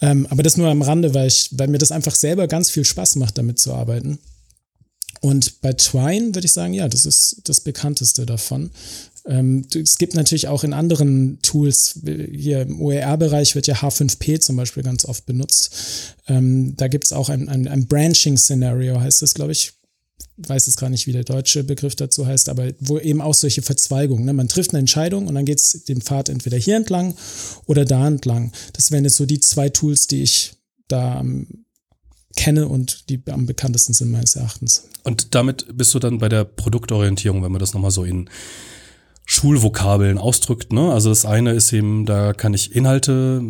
[0.00, 2.84] Ähm, aber das nur am Rande, weil ich, weil mir das einfach selber ganz viel
[2.84, 4.18] Spaß macht, damit zu arbeiten.
[5.20, 8.70] Und bei Twine würde ich sagen, ja, das ist das bekannteste davon.
[9.24, 14.56] Ähm, es gibt natürlich auch in anderen Tools, hier im OER-Bereich wird ja H5P zum
[14.56, 16.16] Beispiel ganz oft benutzt.
[16.26, 19.74] Ähm, da gibt es auch ein, ein, ein Branching-Szenario, heißt das, glaube ich.
[20.36, 23.60] Weiß jetzt gar nicht, wie der deutsche Begriff dazu heißt, aber wo eben auch solche
[23.60, 24.24] Verzweigungen.
[24.24, 24.32] Ne?
[24.32, 27.14] Man trifft eine Entscheidung und dann geht es den Pfad entweder hier entlang
[27.66, 28.50] oder da entlang.
[28.72, 30.54] Das wären jetzt so die zwei Tools, die ich
[30.88, 31.64] da ähm,
[32.34, 34.84] kenne und die am bekanntesten sind meines Erachtens.
[35.04, 38.30] Und damit bist du dann bei der Produktorientierung, wenn man das nochmal so in
[39.24, 40.72] Schulvokabeln ausdrückt.
[40.72, 40.92] Ne?
[40.92, 43.42] Also das eine ist eben, da kann ich Inhalte,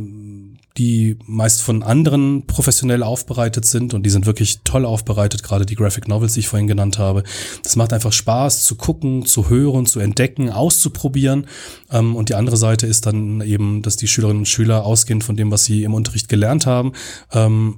[0.78, 5.74] die meist von anderen professionell aufbereitet sind und die sind wirklich toll aufbereitet, gerade die
[5.74, 7.24] Graphic Novels, die ich vorhin genannt habe.
[7.62, 11.46] Das macht einfach Spaß zu gucken, zu hören, zu entdecken, auszuprobieren.
[11.90, 15.36] Ähm, und die andere Seite ist dann eben, dass die Schülerinnen und Schüler ausgehend von
[15.36, 16.92] dem, was sie im Unterricht gelernt haben,
[17.32, 17.76] ähm,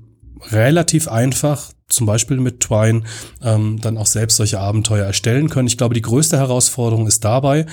[0.50, 3.02] relativ einfach zum Beispiel mit Twine
[3.42, 5.68] ähm, dann auch selbst solche Abenteuer erstellen können.
[5.68, 7.66] Ich glaube, die größte Herausforderung ist dabei,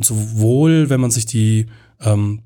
[0.00, 1.66] sowohl wenn man sich die
[2.00, 2.42] ähm,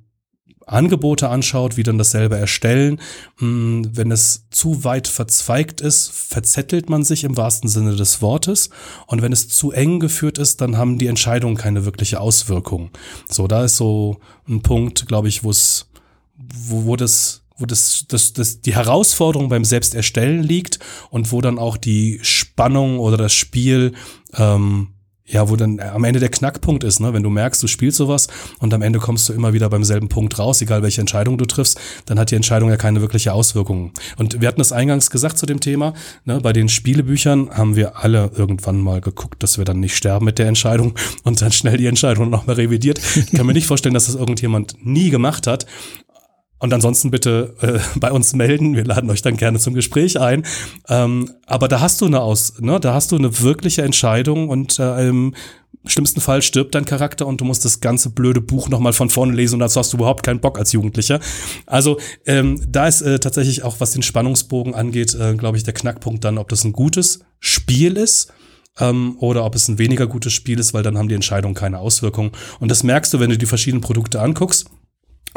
[0.70, 3.01] Angebote anschaut, wie dann dasselbe erstellen.
[3.39, 8.70] Hm, wenn es zu weit verzweigt ist, verzettelt man sich im wahrsten Sinne des Wortes.
[9.07, 12.91] Und wenn es zu eng geführt ist, dann haben die Entscheidungen keine wirkliche Auswirkung.
[13.28, 14.18] So, da ist so
[14.49, 15.91] ein Punkt, glaube ich, wo es,
[16.37, 20.78] wo, wo das wo das, das, das die Herausforderung beim Selbsterstellen liegt
[21.11, 23.92] und wo dann auch die Spannung oder das Spiel
[24.34, 24.88] ähm,
[25.30, 27.12] ja, wo dann am Ende der Knackpunkt ist, ne?
[27.12, 30.08] Wenn du merkst, du spielst sowas und am Ende kommst du immer wieder beim selben
[30.08, 33.92] Punkt raus, egal welche Entscheidung du triffst, dann hat die Entscheidung ja keine wirkliche Auswirkung.
[34.16, 35.94] Und wir hatten es eingangs gesagt zu dem Thema,
[36.24, 36.40] ne?
[36.40, 40.38] bei den Spielebüchern haben wir alle irgendwann mal geguckt, dass wir dann nicht sterben mit
[40.38, 43.00] der Entscheidung und dann schnell die Entscheidung nochmal revidiert.
[43.14, 45.66] Ich kann mir nicht vorstellen, dass das irgendjemand nie gemacht hat.
[46.61, 48.76] Und ansonsten bitte äh, bei uns melden.
[48.76, 50.44] Wir laden euch dann gerne zum Gespräch ein.
[50.88, 54.78] Ähm, aber da hast du eine aus, ne, da hast du eine wirkliche Entscheidung und
[54.78, 55.34] äh, im
[55.86, 59.32] schlimmsten Fall stirbt dein Charakter und du musst das ganze blöde Buch nochmal von vorne
[59.32, 61.20] lesen und dazu hast du überhaupt keinen Bock als Jugendlicher.
[61.64, 65.72] Also ähm, da ist äh, tatsächlich auch, was den Spannungsbogen angeht, äh, glaube ich, der
[65.72, 68.30] Knackpunkt dann, ob das ein gutes Spiel ist
[68.78, 71.78] ähm, oder ob es ein weniger gutes Spiel ist, weil dann haben die Entscheidungen keine
[71.78, 72.32] Auswirkungen.
[72.58, 74.66] Und das merkst du, wenn du die verschiedenen Produkte anguckst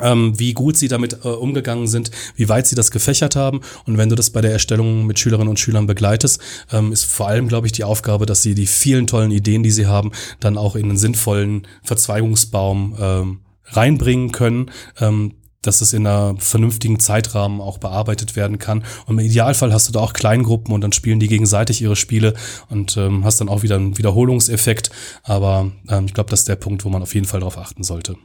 [0.01, 3.61] ähm, wie gut sie damit äh, umgegangen sind, wie weit sie das gefächert haben.
[3.85, 6.39] Und wenn du das bei der Erstellung mit Schülerinnen und Schülern begleitest,
[6.71, 9.71] ähm, ist vor allem, glaube ich, die Aufgabe, dass sie die vielen tollen Ideen, die
[9.71, 14.71] sie haben, dann auch in einen sinnvollen Verzweigungsbaum ähm, reinbringen können.
[14.99, 15.33] Ähm,
[15.63, 18.83] dass es in einer vernünftigen Zeitrahmen auch bearbeitet werden kann.
[19.05, 22.33] Und im Idealfall hast du da auch Kleingruppen und dann spielen die gegenseitig ihre Spiele
[22.69, 24.91] und ähm, hast dann auch wieder einen Wiederholungseffekt.
[25.23, 27.83] Aber ähm, ich glaube, das ist der Punkt, wo man auf jeden Fall darauf achten
[27.83, 28.17] sollte.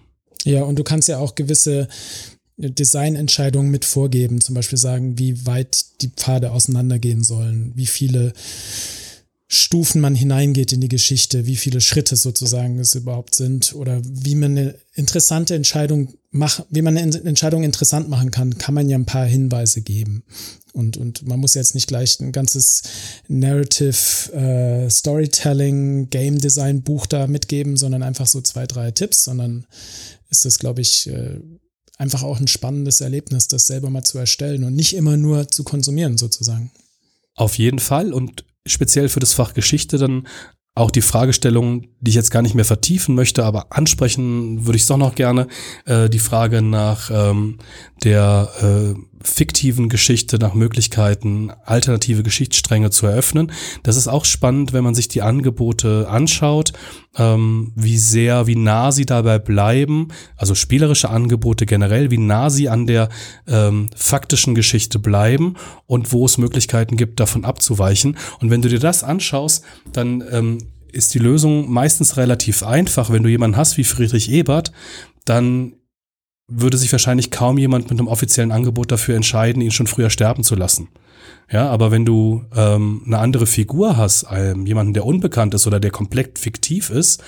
[0.45, 1.89] Ja, und du kannst ja auch gewisse
[2.57, 8.33] Designentscheidungen mit vorgeben, zum Beispiel sagen, wie weit die Pfade auseinandergehen sollen, wie viele
[9.51, 14.35] Stufen man hineingeht in die Geschichte, wie viele Schritte sozusagen es überhaupt sind oder wie
[14.35, 18.99] man eine interessante Entscheidung macht, wie man eine Entscheidung interessant machen kann, kann man ja
[18.99, 20.23] ein paar Hinweise geben.
[20.75, 22.83] Und, und man muss jetzt nicht gleich ein ganzes
[23.27, 29.65] Narrative äh, Storytelling, Game Design Buch da mitgeben, sondern einfach so zwei, drei Tipps, sondern
[30.31, 31.41] ist das, glaube ich, äh,
[31.99, 35.65] einfach auch ein spannendes Erlebnis, das selber mal zu erstellen und nicht immer nur zu
[35.65, 36.71] konsumieren sozusagen.
[37.35, 40.27] Auf jeden Fall und speziell für das Fach Geschichte dann
[40.75, 44.83] auch die Fragestellung, die ich jetzt gar nicht mehr vertiefen möchte, aber ansprechen würde ich
[44.83, 45.49] es doch noch gerne,
[45.87, 47.59] äh, die Frage nach ähm,
[48.05, 53.53] der äh, fiktiven Geschichte, nach Möglichkeiten, alternative Geschichtsstränge zu eröffnen.
[53.83, 56.73] Das ist auch spannend, wenn man sich die Angebote anschaut,
[57.17, 62.69] ähm, wie sehr, wie nah sie dabei bleiben, also spielerische Angebote generell, wie nah sie
[62.69, 63.09] an der
[63.47, 65.55] ähm, faktischen Geschichte bleiben
[65.87, 68.17] und wo es Möglichkeiten gibt, davon abzuweichen.
[68.41, 70.59] Und wenn du dir das anschaust, dann ähm,
[70.93, 73.11] ist die Lösung meistens relativ einfach.
[73.11, 74.73] Wenn du jemanden hast wie Friedrich Ebert,
[75.25, 75.75] dann
[76.49, 80.43] würde sich wahrscheinlich kaum jemand mit einem offiziellen Angebot dafür entscheiden, ihn schon früher sterben
[80.43, 80.89] zu lassen.
[81.51, 85.81] Ja, aber wenn du ähm, eine andere Figur hast, ähm, jemanden, der unbekannt ist oder
[85.81, 87.23] der komplett fiktiv ist,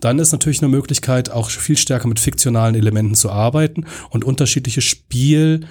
[0.00, 4.80] dann ist natürlich eine Möglichkeit, auch viel stärker mit fiktionalen Elementen zu arbeiten und unterschiedliche
[4.80, 5.66] Spiel-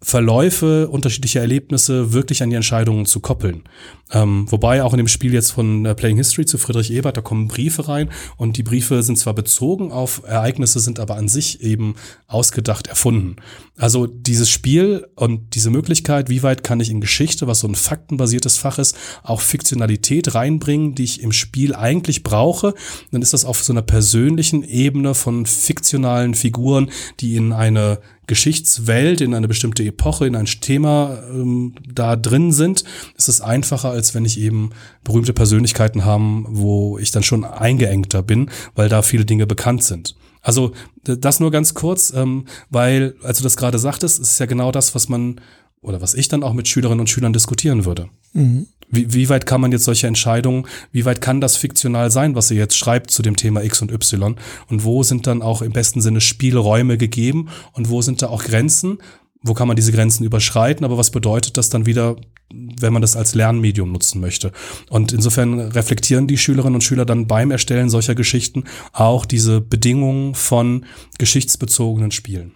[0.00, 3.64] Verläufe, unterschiedliche Erlebnisse wirklich an die Entscheidungen zu koppeln.
[4.12, 7.20] Ähm, wobei auch in dem Spiel jetzt von äh, Playing History zu Friedrich Ebert, da
[7.20, 11.62] kommen Briefe rein und die Briefe sind zwar bezogen auf Ereignisse, sind aber an sich
[11.62, 11.96] eben
[12.28, 13.36] ausgedacht erfunden.
[13.76, 17.74] Also dieses Spiel und diese Möglichkeit, wie weit kann ich in Geschichte, was so ein
[17.74, 22.74] faktenbasiertes Fach ist, auch Fiktionalität reinbringen, die ich im Spiel eigentlich brauche,
[23.10, 26.90] dann ist das auf so einer persönlichen Ebene von fiktionalen Figuren,
[27.20, 27.98] die in eine
[28.28, 32.84] Geschichtswelt, in eine bestimmte Epoche, in ein Thema ähm, da drin sind,
[33.16, 34.70] ist es einfacher, als wenn ich eben
[35.02, 40.14] berühmte Persönlichkeiten haben, wo ich dann schon eingeengter bin, weil da viele Dinge bekannt sind.
[40.42, 40.72] Also
[41.02, 44.94] das nur ganz kurz, ähm, weil, als du das gerade sagtest, ist ja genau das,
[44.94, 45.40] was man
[45.80, 48.08] oder was ich dann auch mit Schülerinnen und Schülern diskutieren würde.
[48.32, 48.66] Mhm.
[48.90, 52.50] Wie, wie weit kann man jetzt solche Entscheidungen, wie weit kann das fiktional sein, was
[52.50, 54.36] ihr jetzt schreibt zu dem Thema X und Y?
[54.68, 58.44] Und wo sind dann auch im besten Sinne Spielräume gegeben und wo sind da auch
[58.44, 58.98] Grenzen?
[59.42, 60.84] Wo kann man diese Grenzen überschreiten?
[60.84, 62.16] Aber was bedeutet das dann wieder,
[62.50, 64.52] wenn man das als Lernmedium nutzen möchte?
[64.88, 70.34] Und insofern reflektieren die Schülerinnen und Schüler dann beim Erstellen solcher Geschichten auch diese Bedingungen
[70.34, 70.86] von
[71.18, 72.52] geschichtsbezogenen Spielen.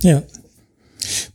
[0.00, 0.22] Ja.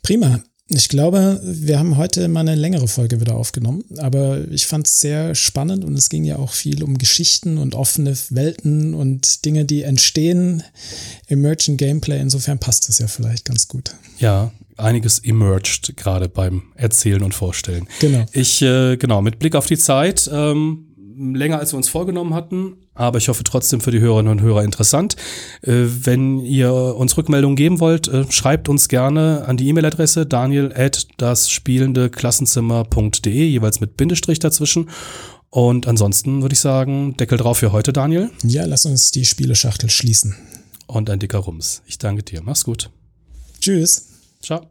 [0.01, 0.41] Prima.
[0.73, 4.99] Ich glaube, wir haben heute mal eine längere Folge wieder aufgenommen, aber ich fand es
[4.99, 9.65] sehr spannend und es ging ja auch viel um Geschichten und offene Welten und Dinge,
[9.65, 10.63] die entstehen
[11.27, 12.21] im Merchant Gameplay.
[12.21, 13.95] Insofern passt es ja vielleicht ganz gut.
[14.19, 17.87] Ja, einiges emerged gerade beim Erzählen und Vorstellen.
[17.99, 18.25] Genau.
[18.31, 20.85] Ich, äh, genau, mit Blick auf die Zeit, ähm,
[21.17, 24.63] länger, als wir uns vorgenommen hatten, aber ich hoffe trotzdem für die Hörerinnen und Hörer
[24.63, 25.15] interessant.
[25.61, 25.71] Äh,
[26.03, 31.07] wenn ihr uns Rückmeldungen geben wollt, äh, schreibt uns gerne an die E-Mail-Adresse daniel at
[31.17, 34.89] das spielende Klassenzimmer.de, jeweils mit Bindestrich dazwischen.
[35.49, 38.29] Und ansonsten würde ich sagen, Deckel drauf für heute, Daniel.
[38.43, 40.35] Ja, lass uns die Spieleschachtel schließen.
[40.87, 41.81] Und ein dicker Rums.
[41.85, 42.41] Ich danke dir.
[42.41, 42.89] Mach's gut.
[43.59, 44.07] Tschüss.
[44.41, 44.67] Ciao.